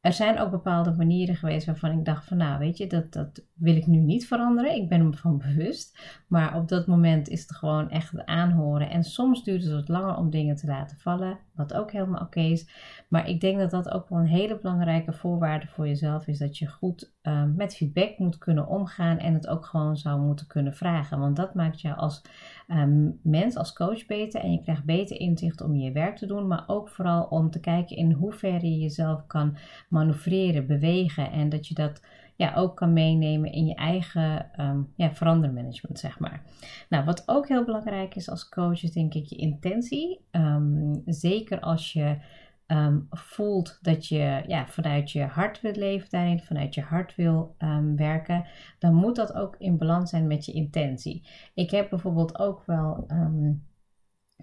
er 0.05 0.13
zijn 0.13 0.39
ook 0.39 0.51
bepaalde 0.51 0.93
manieren 0.93 1.35
geweest 1.35 1.65
waarvan 1.65 1.91
ik 1.91 2.05
dacht 2.05 2.25
van 2.25 2.37
nou 2.37 2.59
weet 2.59 2.77
je, 2.77 2.87
dat, 2.87 3.13
dat 3.13 3.45
wil 3.53 3.75
ik 3.75 3.87
nu 3.87 3.97
niet 3.97 4.27
veranderen. 4.27 4.75
Ik 4.75 4.89
ben 4.89 5.07
me 5.07 5.13
van 5.13 5.37
bewust. 5.37 5.99
Maar 6.27 6.55
op 6.55 6.67
dat 6.67 6.87
moment 6.87 7.29
is 7.29 7.41
het 7.41 7.55
gewoon 7.55 7.89
echt 7.89 8.25
aanhoren. 8.25 8.89
En 8.89 9.03
soms 9.03 9.43
duurt 9.43 9.63
het 9.63 9.71
wat 9.71 9.87
langer 9.87 10.17
om 10.17 10.29
dingen 10.29 10.55
te 10.55 10.67
laten 10.67 10.97
vallen. 10.97 11.39
Wat 11.53 11.73
ook 11.73 11.91
helemaal 11.91 12.21
oké 12.21 12.39
is. 12.39 12.69
Maar 13.09 13.29
ik 13.29 13.41
denk 13.41 13.59
dat 13.59 13.71
dat 13.71 13.89
ook 13.89 14.09
wel 14.09 14.19
een 14.19 14.25
hele 14.25 14.59
belangrijke 14.59 15.13
voorwaarde 15.13 15.67
voor 15.67 15.87
jezelf 15.87 16.27
is. 16.27 16.37
Dat 16.37 16.57
je 16.57 16.67
goed 16.67 17.14
ehm, 17.25 17.55
met 17.55 17.75
feedback 17.75 18.17
moet 18.17 18.37
kunnen 18.37 18.67
omgaan. 18.67 19.17
En 19.17 19.33
het 19.33 19.47
ook 19.47 19.65
gewoon 19.65 19.97
zou 19.97 20.21
moeten 20.21 20.47
kunnen 20.47 20.73
vragen. 20.73 21.19
Want 21.19 21.35
dat 21.35 21.53
maakt 21.53 21.81
jou 21.81 21.97
als 21.97 22.21
Ehm, 22.67 23.09
mens, 23.21 23.55
als 23.55 23.73
coach 23.73 24.05
beter. 24.05 24.41
En 24.41 24.51
je 24.51 24.61
krijgt 24.61 24.83
beter 24.85 25.19
inzicht 25.19 25.61
om 25.61 25.75
je 25.75 25.91
werk 25.91 26.17
te 26.17 26.25
doen. 26.25 26.47
Maar 26.47 26.63
ook 26.67 26.89
vooral 26.89 27.23
om 27.23 27.51
te 27.51 27.59
kijken 27.59 27.97
in 27.97 28.11
hoeverre 28.11 28.71
je 28.71 28.79
jezelf 28.79 29.27
kan 29.27 29.57
manoeuvreren, 29.89 30.67
bewegen. 30.67 31.31
En 31.31 31.49
dat 31.49 31.67
je 31.67 31.73
dat 31.73 32.01
ja, 32.35 32.53
ook 32.55 32.75
kan 32.75 32.93
meenemen 32.93 33.51
in 33.51 33.65
je 33.65 33.75
eigen 33.75 34.51
um, 34.59 34.93
ja, 34.95 35.11
verandermanagement, 35.11 35.99
zeg 35.99 36.19
maar. 36.19 36.41
Nou, 36.89 37.05
wat 37.05 37.23
ook 37.25 37.47
heel 37.47 37.65
belangrijk 37.65 38.15
is 38.15 38.29
als 38.29 38.49
coach, 38.49 38.83
is 38.83 38.91
denk 38.91 39.13
ik 39.13 39.25
je 39.25 39.35
intentie. 39.35 40.19
Ehm, 40.31 40.93
zeker 41.05 41.59
als 41.59 41.93
je 41.93 42.17
um, 42.67 43.07
voelt 43.09 43.79
dat 43.81 44.07
je 44.07 44.43
ja, 44.47 44.67
vanuit 44.67 45.11
je 45.11 45.23
hart 45.23 45.61
wil 45.61 45.71
leven 45.71 46.09
daarin, 46.09 46.39
vanuit 46.39 46.75
je 46.75 46.81
hart 46.81 47.15
wil 47.15 47.55
um, 47.59 47.95
werken, 47.95 48.45
dan 48.79 48.93
moet 48.93 49.15
dat 49.15 49.33
ook 49.33 49.55
in 49.57 49.77
balans 49.77 50.09
zijn 50.09 50.27
met 50.27 50.45
je 50.45 50.51
intentie. 50.51 51.27
Ik 51.53 51.71
heb 51.71 51.89
bijvoorbeeld 51.89 52.39
ook 52.39 52.63
wel 52.65 53.05
um, 53.07 53.63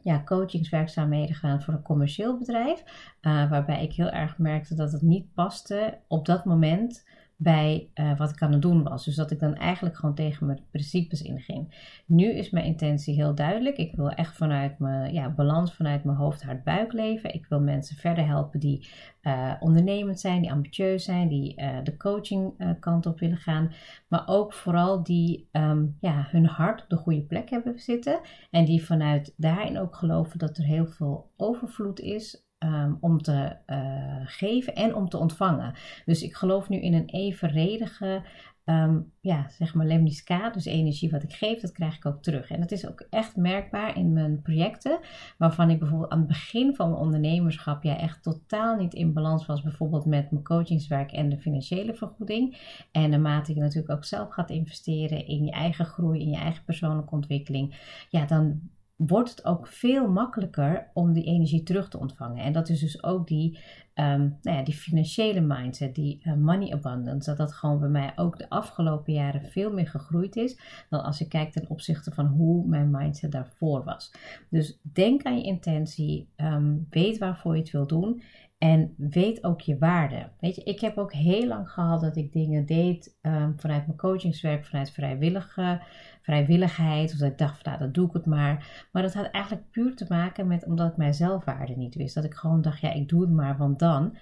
ja, 0.03 0.23
coachingswerkzaamheden 0.25 1.35
gedaan 1.35 1.63
voor 1.63 1.75
een 1.75 1.83
commercieel 1.83 2.39
bedrijf, 2.39 2.83
uh, 3.23 3.51
waarbij 3.51 3.83
ik 3.83 3.93
heel 3.93 4.11
erg 4.11 4.39
merkte 4.39 4.75
dat 4.75 4.93
het 4.93 5.03
niet 5.03 5.33
paste 5.35 5.99
op 6.09 6.27
dat 6.27 6.45
moment 6.45 7.09
bij 7.43 7.91
uh, 7.95 8.19
wat 8.19 8.31
ik 8.31 8.43
aan 8.43 8.53
het 8.53 8.63
doen 8.63 8.83
was. 8.83 9.05
Dus 9.05 9.15
dat 9.15 9.31
ik 9.31 9.39
dan 9.39 9.55
eigenlijk 9.55 9.97
gewoon 9.97 10.15
tegen 10.15 10.47
mijn 10.47 10.61
principes 10.71 11.23
inging. 11.23 11.93
Nu 12.07 12.33
is 12.33 12.51
mijn 12.51 12.65
intentie 12.65 13.15
heel 13.15 13.35
duidelijk. 13.35 13.77
Ik 13.77 13.95
wil 13.95 14.11
echt 14.11 14.37
vanuit 14.37 14.79
mijn 14.79 15.13
ja, 15.13 15.31
balans, 15.31 15.75
vanuit 15.75 16.05
mijn 16.05 16.17
hoofd, 16.17 16.43
hart, 16.43 16.65
buik 16.65 16.93
leven. 16.93 17.35
Ik 17.35 17.47
wil 17.47 17.61
mensen 17.61 17.97
verder 17.97 18.27
helpen 18.27 18.61
die 18.61 18.89
uh, 19.23 19.53
ondernemend 19.61 20.21
zijn, 20.21 20.41
die 20.41 20.53
ambitieus 20.53 21.05
zijn, 21.05 21.29
die 21.29 21.61
uh, 21.61 21.77
de 21.83 21.97
coaching 21.97 22.77
kant 22.81 23.07
op 23.07 23.19
willen 23.19 23.37
gaan. 23.37 23.73
Maar 24.09 24.23
ook 24.27 24.53
vooral 24.53 25.03
die 25.03 25.49
um, 25.53 25.97
ja, 26.01 26.27
hun 26.31 26.47
hart 26.47 26.83
op 26.83 26.89
de 26.89 26.97
goede 26.97 27.23
plek 27.23 27.51
hebben 27.51 27.79
zitten. 27.79 28.21
En 28.51 28.65
die 28.65 28.85
vanuit 28.85 29.35
daarin 29.37 29.79
ook 29.79 29.97
geloven 29.97 30.39
dat 30.39 30.57
er 30.59 30.65
heel 30.65 30.87
veel 30.87 31.31
overvloed 31.37 32.01
is 32.01 32.51
um, 32.65 32.97
om 33.01 33.23
te 33.23 33.57
uh, 33.67 34.21
geven 34.25 34.75
en 34.75 34.95
om 34.95 35.09
te 35.09 35.19
ontvangen. 35.19 35.75
Dus 36.05 36.23
ik 36.23 36.35
geloof 36.35 36.69
nu 36.69 36.81
in 36.81 36.95
een 36.95 37.09
evenredige, 37.09 38.23
um, 38.65 39.13
ja, 39.21 39.49
zeg 39.49 39.75
maar 39.75 39.87
lemnisca, 39.87 40.51
dus 40.51 40.65
energie 40.65 41.11
wat 41.11 41.23
ik 41.23 41.33
geef, 41.33 41.61
dat 41.61 41.73
krijg 41.73 41.97
ik 41.97 42.07
ook 42.07 42.23
terug. 42.23 42.51
En 42.51 42.61
dat 42.61 42.71
is 42.71 42.89
ook 42.89 43.07
echt 43.11 43.37
merkbaar 43.37 43.97
in 43.97 44.13
mijn 44.13 44.43
projecten, 44.43 44.99
waarvan 45.39 45.71
ik 45.71 45.79
bijvoorbeeld 45.79 46.11
aan 46.11 46.19
het 46.19 46.29
begin 46.29 46.75
van 46.75 46.91
mijn 46.91 47.03
ondernemerschap 47.03 47.83
ja 47.83 47.99
echt 47.99 48.23
totaal 48.23 48.77
niet 48.77 48.95
in 48.95 49.13
balans 49.13 49.47
was, 49.47 49.63
bijvoorbeeld 49.63 50.07
met 50.07 50.31
mijn 50.31 50.45
coachingswerk 50.45 51.13
en 51.13 51.29
de 51.29 51.39
financiële 51.39 51.95
vergoeding. 51.95 52.59
En 52.93 53.11
naarmate 53.11 53.55
je 53.55 53.61
natuurlijk 53.61 53.93
ook 53.93 54.05
zelf 54.05 54.31
gaat 54.31 54.51
investeren 54.51 55.27
in 55.27 55.45
je 55.45 55.51
eigen 55.51 55.85
groei, 55.85 56.21
in 56.21 56.31
je 56.31 56.39
eigen 56.39 56.65
persoonlijke 56.65 57.15
ontwikkeling, 57.15 57.75
ja, 58.11 58.27
dan 58.27 58.61
wordt 59.07 59.31
het 59.31 59.45
ook 59.45 59.67
veel 59.67 60.09
makkelijker 60.09 60.91
om 60.95 61.13
die 61.13 61.25
energie 61.25 61.63
terug 61.63 61.89
te 61.89 61.99
ontvangen. 61.99 62.45
En 62.45 62.53
dat 62.53 62.69
is 62.69 62.81
dus 62.81 63.03
ook 63.03 63.27
die, 63.27 63.59
um, 63.95 64.39
nou 64.43 64.57
ja, 64.57 64.63
die 64.63 64.75
financiële 64.75 65.41
mindset, 65.41 65.95
die 65.95 66.21
uh, 66.25 66.35
money 66.35 66.73
abundance. 66.73 67.31
Dat 67.31 67.39
dat 67.39 67.53
gewoon 67.53 67.81
bij 67.81 67.89
mij 67.89 68.13
ook 68.17 68.39
de 68.39 68.49
afgelopen 68.49 69.13
jaren 69.13 69.43
veel 69.43 69.73
meer 69.73 69.89
gegroeid 69.89 70.37
is 70.37 70.59
dan 70.91 71.03
als 71.03 71.21
ik 71.21 71.29
kijk 71.29 71.53
ten 71.53 71.69
opzichte 71.69 72.11
van 72.11 72.27
hoe 72.27 72.67
mijn 72.67 72.91
mindset 72.91 73.33
daarvoor 73.33 73.85
was. 73.85 74.13
Dus 74.51 74.79
denk 74.83 75.23
aan 75.23 75.37
je 75.37 75.45
intentie, 75.45 76.29
um, 76.37 76.87
weet 76.91 77.19
waarvoor 77.19 77.55
je 77.55 77.61
het 77.61 77.71
wil 77.71 77.87
doen. 77.87 78.23
En 78.59 78.95
weet 78.97 79.45
ook 79.45 79.61
je 79.61 79.79
waarde. 79.79 80.29
Weet 80.41 80.55
je, 80.55 80.63
ik 80.63 80.81
heb 80.81 80.99
ook 80.99 81.13
heel 81.13 81.47
lang 81.47 81.71
gehad 81.71 82.01
dat 82.01 82.17
ik 82.17 82.33
dingen 82.33 82.67
deed 82.67 83.19
um, 83.23 83.55
vanuit 83.57 83.87
mijn 83.87 83.99
coachingswerk, 83.99 84.65
vanuit 84.65 84.91
vrijwillige 84.91 85.81
vrijwilligheid. 86.23 87.13
Of 87.13 87.19
dat 87.19 87.31
ik 87.31 87.39
dacht 87.39 87.63
van 87.63 87.73
nou, 87.73 87.85
dat 87.85 87.95
doe 87.95 88.07
ik 88.07 88.13
het 88.13 88.27
maar. 88.27 88.87
Maar 88.93 89.03
dat 89.03 89.15
had 89.15 89.31
eigenlijk 89.31 89.71
puur 89.71 89.97
te 89.97 90.07
maken 90.09 90.47
met 90.47 90.65
omdat 90.65 90.91
ik 90.91 90.97
mijn 90.97 91.15
zelfwaarde 91.15 91.77
niet 91.77 91.95
wist. 91.95 92.15
Dat 92.15 92.25
ik 92.25 92.35
gewoon 92.35 92.63
dacht, 92.63 92.81
ja, 92.81 92.93
ik 92.93 93.09
doe 93.09 93.21
het 93.21 93.31
maar, 93.31 93.57
want 93.57 93.79
dan. 93.79 94.17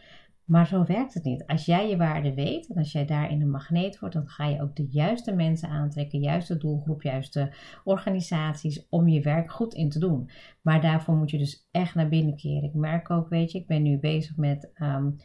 Maar 0.51 0.67
zo 0.67 0.85
werkt 0.85 1.15
het 1.15 1.25
niet. 1.25 1.47
Als 1.47 1.65
jij 1.65 1.89
je 1.89 1.97
waarde 1.97 2.35
weet 2.35 2.69
en 2.69 2.77
als 2.77 2.93
jij 2.93 3.07
daarin 3.07 3.41
een 3.41 3.51
magneet 3.51 3.99
wordt, 3.99 4.15
dan 4.15 4.29
ga 4.29 4.47
je 4.47 4.63
ook 4.63 4.77
de 4.77 4.87
juiste 4.91 5.33
mensen 5.33 5.69
aantrekken, 5.69 6.21
juiste 6.21 6.57
doelgroep, 6.57 7.03
juiste 7.03 7.53
organisaties 7.85 8.87
om 8.89 9.09
je 9.09 9.21
werk 9.21 9.53
goed 9.53 9.75
in 9.75 9.89
te 9.89 9.99
doen. 9.99 10.31
Maar 10.63 10.81
daarvoor 10.81 11.15
moet 11.17 11.31
je 11.31 11.39
dus 11.39 11.69
echt 11.71 11.95
naar 11.95 12.09
binnen 12.09 12.37
keren. 12.37 12.63
Ik 12.63 12.75
merk 12.75 13.11
ook, 13.11 13.29
weet 13.29 13.53
je, 13.53 13.59
ik 13.59 13.67
ben 13.67 13.83
nu 13.83 13.99
bezig 13.99 14.37
met 14.37 14.71
um, 14.83 15.17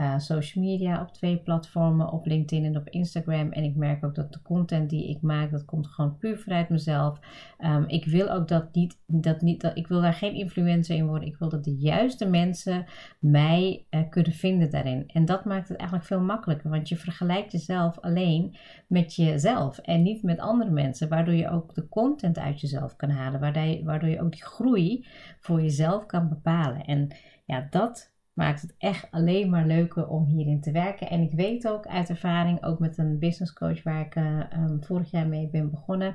uh, 0.00 0.18
social 0.18 0.64
media 0.64 1.00
op 1.00 1.12
twee 1.12 1.36
platformen, 1.36 2.12
op 2.12 2.26
LinkedIn 2.26 2.64
en 2.64 2.76
op 2.76 2.88
Instagram. 2.88 3.52
En 3.52 3.64
ik 3.64 3.76
merk 3.76 4.04
ook 4.04 4.14
dat 4.14 4.32
de 4.32 4.42
content 4.42 4.90
die 4.90 5.08
ik 5.08 5.22
maak, 5.22 5.50
dat 5.50 5.64
komt 5.64 5.86
gewoon 5.86 6.16
puur 6.16 6.38
vanuit 6.38 6.68
mezelf. 6.68 7.18
Um, 7.58 7.84
ik 7.86 8.04
wil 8.04 8.30
ook 8.30 8.48
dat 8.48 8.74
niet, 8.74 8.98
dat 9.06 9.40
niet, 9.40 9.60
dat, 9.60 9.76
ik 9.76 9.86
wil 9.86 10.00
daar 10.00 10.14
geen 10.14 10.34
influencer 10.34 10.96
in 10.96 11.06
worden. 11.06 11.28
Ik 11.28 11.36
wil 11.36 11.48
dat 11.48 11.64
de 11.64 11.76
juiste 11.76 12.26
mensen 12.26 12.84
mij 13.18 13.86
uh, 13.90 14.00
kunnen 14.08 14.32
vinden 14.32 14.70
daarin. 14.70 15.08
En 15.08 15.24
dat 15.24 15.44
maakt 15.44 15.68
het 15.68 15.78
eigenlijk 15.78 16.08
veel 16.08 16.20
makkelijker, 16.20 16.70
want 16.70 16.88
je 16.88 16.96
vergelijkt 16.96 17.52
jezelf 17.52 17.98
alleen 17.98 18.56
met 18.86 19.14
jezelf 19.14 19.78
en 19.78 20.02
niet 20.02 20.22
met 20.22 20.38
andere 20.38 20.70
mensen, 20.70 21.08
waardoor 21.08 21.34
je 21.34 21.50
ook 21.50 21.74
de 21.74 21.88
content 21.88 22.38
uit 22.38 22.60
jezelf 22.60 22.96
kan 22.96 23.10
halen, 23.10 23.40
waardoor 23.40 23.84
waardoor 23.84 24.08
je 24.08 24.20
ook 24.20 24.32
die 24.32 24.44
groei 24.44 25.06
voor 25.40 25.60
jezelf 25.60 26.06
kan 26.06 26.28
bepalen. 26.28 26.84
En 26.84 27.08
ja, 27.44 27.66
dat 27.70 28.12
maakt 28.40 28.62
het 28.62 28.74
echt 28.78 29.08
alleen 29.10 29.50
maar 29.50 29.66
leuker 29.66 30.08
om 30.08 30.24
hierin 30.24 30.60
te 30.60 30.70
werken. 30.70 31.10
En 31.10 31.20
ik 31.20 31.32
weet 31.32 31.68
ook 31.68 31.86
uit 31.86 32.08
ervaring, 32.08 32.64
ook 32.64 32.78
met 32.78 32.98
een 32.98 33.18
business 33.18 33.52
coach 33.52 33.82
waar 33.82 34.00
ik 34.00 34.14
uh, 34.16 34.40
um, 34.56 34.82
vorig 34.82 35.10
jaar 35.10 35.26
mee 35.26 35.48
ben 35.48 35.70
begonnen. 35.70 36.14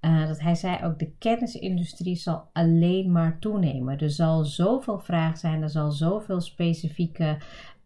Uh, 0.00 0.26
dat 0.26 0.40
hij 0.40 0.54
zei 0.54 0.84
ook, 0.84 0.98
de 0.98 1.12
kennisindustrie 1.18 2.16
zal 2.16 2.48
alleen 2.52 3.12
maar 3.12 3.38
toenemen. 3.38 3.98
Er 3.98 4.10
zal 4.10 4.44
zoveel 4.44 4.98
vraag 4.98 5.38
zijn, 5.38 5.62
er 5.62 5.70
zal 5.70 5.90
zoveel 5.90 6.40
specifieke 6.40 7.36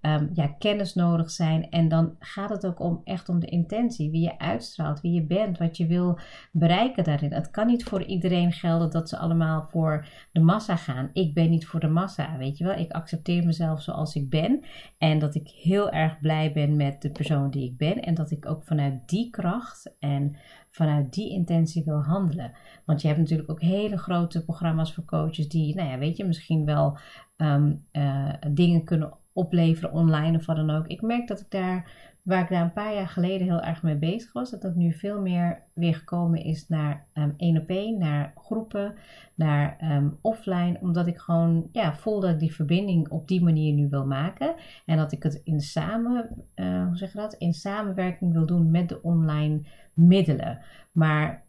um, 0.07 0.31
ja, 0.33 0.47
kennis 0.47 0.95
nodig 0.95 1.31
zijn. 1.31 1.71
En 1.71 1.88
dan 1.88 2.16
gaat 2.19 2.51
het 2.51 2.66
ook 2.66 2.81
om 2.81 3.01
echt 3.05 3.29
om 3.29 3.40
de 3.40 3.47
intentie, 3.47 4.11
wie 4.11 4.23
je 4.23 4.38
uitstraalt, 4.38 5.01
wie 5.01 5.12
je 5.12 5.27
bent, 5.27 5.59
wat 5.59 5.77
je 5.77 5.87
wil 5.87 6.19
bereiken 6.53 7.05
daarin. 7.05 7.33
Het 7.33 7.51
kan 7.51 7.66
niet 7.66 7.85
voor 7.85 8.03
iedereen 8.03 8.53
gelden 8.53 8.90
dat 8.90 9.09
ze 9.09 9.16
allemaal 9.16 9.66
voor 9.71 10.09
de 10.33 10.40
massa 10.40 10.77
gaan. 10.77 11.11
Ik 11.12 11.35
ben 11.35 11.51
niet 11.51 11.66
voor 11.66 11.81
de 11.81 11.88
massa, 11.88 12.37
weet 12.38 12.59
je 12.59 12.64
wel. 12.64 12.79
Ik 12.79 12.92
accepteer 12.92 13.45
mezelf 13.45 13.83
zoals 13.83 14.14
ik 14.14 14.31
ben 14.31 14.64
en 14.99 15.19
dat 15.19 15.35
ik 15.35 15.49
heel 15.49 15.90
erg 15.90 16.21
blij 16.21 16.53
ben 16.53 16.77
met 16.77 17.03
de 17.03 17.11
persoon 17.11 17.51
die 17.51 17.71
ik 17.71 17.77
ben 17.77 18.03
en 18.03 18.14
dat 18.14 18.31
ik 18.31 18.47
ook 18.47 18.64
vanuit 18.64 19.09
die 19.09 19.31
kracht 19.31 19.95
en 19.99 20.37
vanuit 20.71 21.12
die 21.12 21.31
intentie 21.31 21.85
wil 21.85 22.03
handelen. 22.03 22.53
Want 22.85 23.01
je 23.01 23.07
hebt 23.07 23.21
natuurlijk 23.21 23.51
ook 23.51 23.61
hele 23.61 23.99
grote 23.99 24.45
programma's 24.45 24.95
voor 24.95 25.05
coaches 25.05 25.49
die, 25.49 25.75
nou 25.75 25.88
ja, 25.88 25.99
weet 25.99 26.16
je, 26.16 26.25
misschien 26.25 26.64
wel 26.64 26.99
um, 27.37 27.85
uh, 27.92 28.33
dingen 28.51 28.85
kunnen 28.85 29.12
opleveren 29.37 29.92
online 29.92 30.37
of 30.37 30.46
wat 30.46 30.57
dan 30.57 30.70
ook. 30.70 30.87
Ik 30.87 31.03
merk 31.03 31.29
dat 31.29 31.40
ik 31.40 31.51
daar, 31.51 31.90
waar 32.22 32.42
ik 32.42 32.49
daar 32.49 32.62
een 32.62 32.72
paar 32.72 32.94
jaar 32.94 33.09
geleden 33.09 33.46
heel 33.46 33.62
erg 33.62 33.83
mee 33.83 33.96
bezig 33.96 34.33
was, 34.33 34.51
dat 34.51 34.62
dat 34.62 34.75
nu 34.75 34.92
veel 34.92 35.20
meer 35.20 35.62
weer 35.72 35.94
gekomen 35.94 36.44
is 36.44 36.68
naar 36.68 37.07
um, 37.14 37.35
één 37.37 37.61
op 37.61 37.68
één, 37.68 37.99
naar 37.99 38.33
groepen, 38.37 38.94
naar 39.35 39.77
um, 39.83 40.18
offline, 40.20 40.79
omdat 40.81 41.07
ik 41.07 41.18
gewoon 41.18 41.68
ja, 41.72 41.94
voel 41.94 42.20
dat 42.20 42.31
ik 42.31 42.38
die 42.38 42.55
verbinding 42.55 43.09
op 43.09 43.29
die 43.29 43.42
manier 43.42 43.72
nu 43.72 43.88
wil 43.88 44.07
maken 44.07 44.55
en 44.87 44.96
dat 44.96 45.12
ik 45.12 45.22
het 45.22 45.40
in 45.44 45.61
samen, 45.61 46.44
uh, 46.55 46.87
hoe 46.87 46.96
zeg 46.96 47.12
je 47.12 47.18
dat, 47.18 47.35
in 47.35 47.53
samenwerking 47.53 48.33
wil 48.33 48.46
doen 48.46 48.70
met 48.70 48.88
de 48.88 49.03
online 49.03 49.61
middelen. 49.94 50.59
Maar 50.92 51.44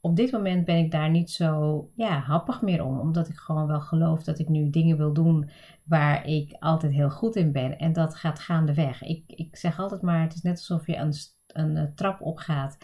op 0.00 0.16
dit 0.16 0.32
moment 0.32 0.64
ben 0.64 0.76
ik 0.76 0.90
daar 0.90 1.10
niet 1.10 1.30
zo 1.30 1.90
ja, 1.94 2.18
happig 2.18 2.62
meer 2.62 2.84
om. 2.84 2.98
Omdat 2.98 3.28
ik 3.28 3.36
gewoon 3.36 3.66
wel 3.66 3.80
geloof 3.80 4.24
dat 4.24 4.38
ik 4.38 4.48
nu 4.48 4.70
dingen 4.70 4.96
wil 4.96 5.12
doen 5.12 5.50
waar 5.84 6.26
ik 6.26 6.56
altijd 6.58 6.92
heel 6.92 7.10
goed 7.10 7.36
in 7.36 7.52
ben. 7.52 7.78
En 7.78 7.92
dat 7.92 8.14
gaat 8.14 8.38
gaandeweg. 8.38 9.02
Ik, 9.02 9.22
ik 9.26 9.56
zeg 9.56 9.78
altijd 9.78 10.02
maar, 10.02 10.22
het 10.22 10.34
is 10.34 10.42
net 10.42 10.56
alsof 10.56 10.86
je 10.86 10.96
een, 10.96 11.12
een, 11.46 11.76
een 11.76 11.94
trap 11.94 12.20
opgaat. 12.20 12.78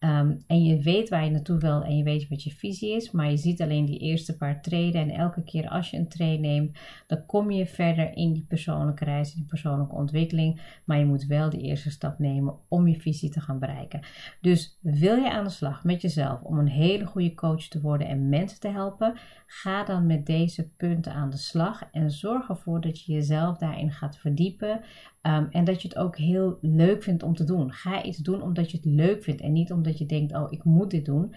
Um, 0.00 0.36
en 0.46 0.64
je 0.64 0.82
weet 0.82 1.08
waar 1.08 1.24
je 1.24 1.30
naartoe 1.30 1.58
wil 1.58 1.82
en 1.82 1.96
je 1.96 2.02
weet 2.02 2.28
wat 2.28 2.42
je 2.42 2.50
visie 2.50 2.96
is, 2.96 3.10
maar 3.10 3.30
je 3.30 3.36
ziet 3.36 3.62
alleen 3.62 3.84
die 3.84 3.98
eerste 3.98 4.36
paar 4.36 4.62
treden. 4.62 5.00
En 5.00 5.10
elke 5.10 5.42
keer 5.42 5.68
als 5.68 5.90
je 5.90 5.96
een 5.96 6.08
trade 6.08 6.38
neemt, 6.38 6.78
dan 7.06 7.26
kom 7.26 7.50
je 7.50 7.66
verder 7.66 8.16
in 8.16 8.32
die 8.32 8.44
persoonlijke 8.48 9.04
reis, 9.04 9.30
in 9.30 9.36
die 9.36 9.48
persoonlijke 9.48 9.94
ontwikkeling. 9.94 10.80
Maar 10.84 10.98
je 10.98 11.04
moet 11.04 11.26
wel 11.26 11.50
die 11.50 11.60
eerste 11.60 11.90
stap 11.90 12.18
nemen 12.18 12.54
om 12.68 12.88
je 12.88 13.00
visie 13.00 13.30
te 13.30 13.40
gaan 13.40 13.58
bereiken. 13.58 14.00
Dus 14.40 14.78
wil 14.80 15.16
je 15.16 15.30
aan 15.30 15.44
de 15.44 15.50
slag 15.50 15.84
met 15.84 16.02
jezelf 16.02 16.40
om 16.40 16.58
een 16.58 16.68
hele 16.68 17.04
goede 17.04 17.34
coach 17.34 17.68
te 17.68 17.80
worden 17.80 18.06
en 18.06 18.28
mensen 18.28 18.60
te 18.60 18.68
helpen, 18.68 19.18
ga 19.46 19.84
dan 19.84 20.06
met 20.06 20.26
deze 20.26 20.70
punten 20.76 21.12
aan 21.12 21.30
de 21.30 21.36
slag 21.36 21.82
en 21.92 22.10
zorg 22.10 22.48
ervoor 22.48 22.80
dat 22.80 23.04
je 23.04 23.12
jezelf 23.12 23.58
daarin 23.58 23.90
gaat 23.92 24.18
verdiepen. 24.18 24.80
Um, 25.22 25.48
en 25.50 25.64
dat 25.64 25.82
je 25.82 25.88
het 25.88 25.96
ook 25.96 26.16
heel 26.16 26.58
leuk 26.60 27.02
vindt 27.02 27.22
om 27.22 27.34
te 27.34 27.44
doen. 27.44 27.72
Ga 27.72 28.02
iets 28.02 28.18
doen 28.18 28.42
omdat 28.42 28.70
je 28.70 28.76
het 28.76 28.86
leuk 28.86 29.22
vindt 29.22 29.40
en 29.40 29.52
niet 29.52 29.72
omdat 29.72 29.98
je 29.98 30.06
denkt: 30.06 30.34
oh, 30.34 30.52
ik 30.52 30.64
moet 30.64 30.90
dit 30.90 31.04
doen. 31.04 31.34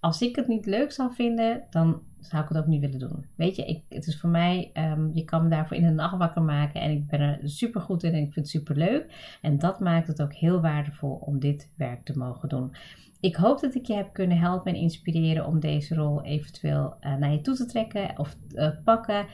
Als 0.00 0.22
ik 0.22 0.36
het 0.36 0.48
niet 0.48 0.66
leuk 0.66 0.92
zou 0.92 1.14
vinden, 1.14 1.62
dan 1.70 2.02
zou 2.20 2.42
ik 2.42 2.48
het 2.48 2.58
ook 2.58 2.66
niet 2.66 2.80
willen 2.80 2.98
doen. 2.98 3.26
Weet 3.34 3.56
je, 3.56 3.64
ik, 3.64 3.82
het 3.88 4.06
is 4.06 4.20
voor 4.20 4.30
mij, 4.30 4.70
um, 4.74 5.10
je 5.14 5.24
kan 5.24 5.42
me 5.42 5.48
daarvoor 5.48 5.76
in 5.76 5.86
de 5.86 5.90
nacht 5.90 6.18
wakker 6.18 6.42
maken 6.42 6.80
en 6.80 6.90
ik 6.90 7.06
ben 7.06 7.20
er 7.20 7.38
super 7.42 7.80
goed 7.80 8.02
in 8.02 8.12
en 8.12 8.22
ik 8.22 8.32
vind 8.32 8.34
het 8.34 8.48
super 8.48 8.76
leuk. 8.76 9.36
En 9.42 9.58
dat 9.58 9.80
maakt 9.80 10.06
het 10.06 10.22
ook 10.22 10.34
heel 10.34 10.60
waardevol 10.60 11.10
om 11.10 11.38
dit 11.38 11.70
werk 11.76 12.04
te 12.04 12.18
mogen 12.18 12.48
doen. 12.48 12.74
Ik 13.20 13.36
hoop 13.36 13.60
dat 13.60 13.74
ik 13.74 13.86
je 13.86 13.94
heb 13.94 14.12
kunnen 14.12 14.38
helpen 14.38 14.72
en 14.72 14.80
inspireren 14.80 15.46
om 15.46 15.60
deze 15.60 15.94
rol 15.94 16.22
eventueel 16.22 16.96
uh, 17.00 17.16
naar 17.16 17.32
je 17.32 17.40
toe 17.40 17.54
te 17.54 17.66
trekken 17.66 18.18
of 18.18 18.36
uh, 18.54 18.68
pakken. 18.84 19.26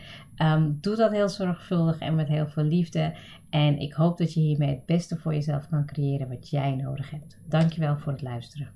Um, 0.42 0.78
doe 0.80 0.96
dat 0.96 1.10
heel 1.10 1.28
zorgvuldig 1.28 1.98
en 1.98 2.14
met 2.14 2.28
heel 2.28 2.48
veel 2.48 2.64
liefde. 2.64 3.16
En 3.50 3.78
ik 3.78 3.92
hoop 3.92 4.18
dat 4.18 4.34
je 4.34 4.40
hiermee 4.40 4.68
het 4.68 4.86
beste 4.86 5.16
voor 5.16 5.34
jezelf 5.34 5.68
kan 5.68 5.86
creëren 5.86 6.28
wat 6.28 6.50
jij 6.50 6.74
nodig 6.74 7.10
hebt. 7.10 7.38
Dankjewel 7.48 7.98
voor 7.98 8.12
het 8.12 8.22
luisteren. 8.22 8.75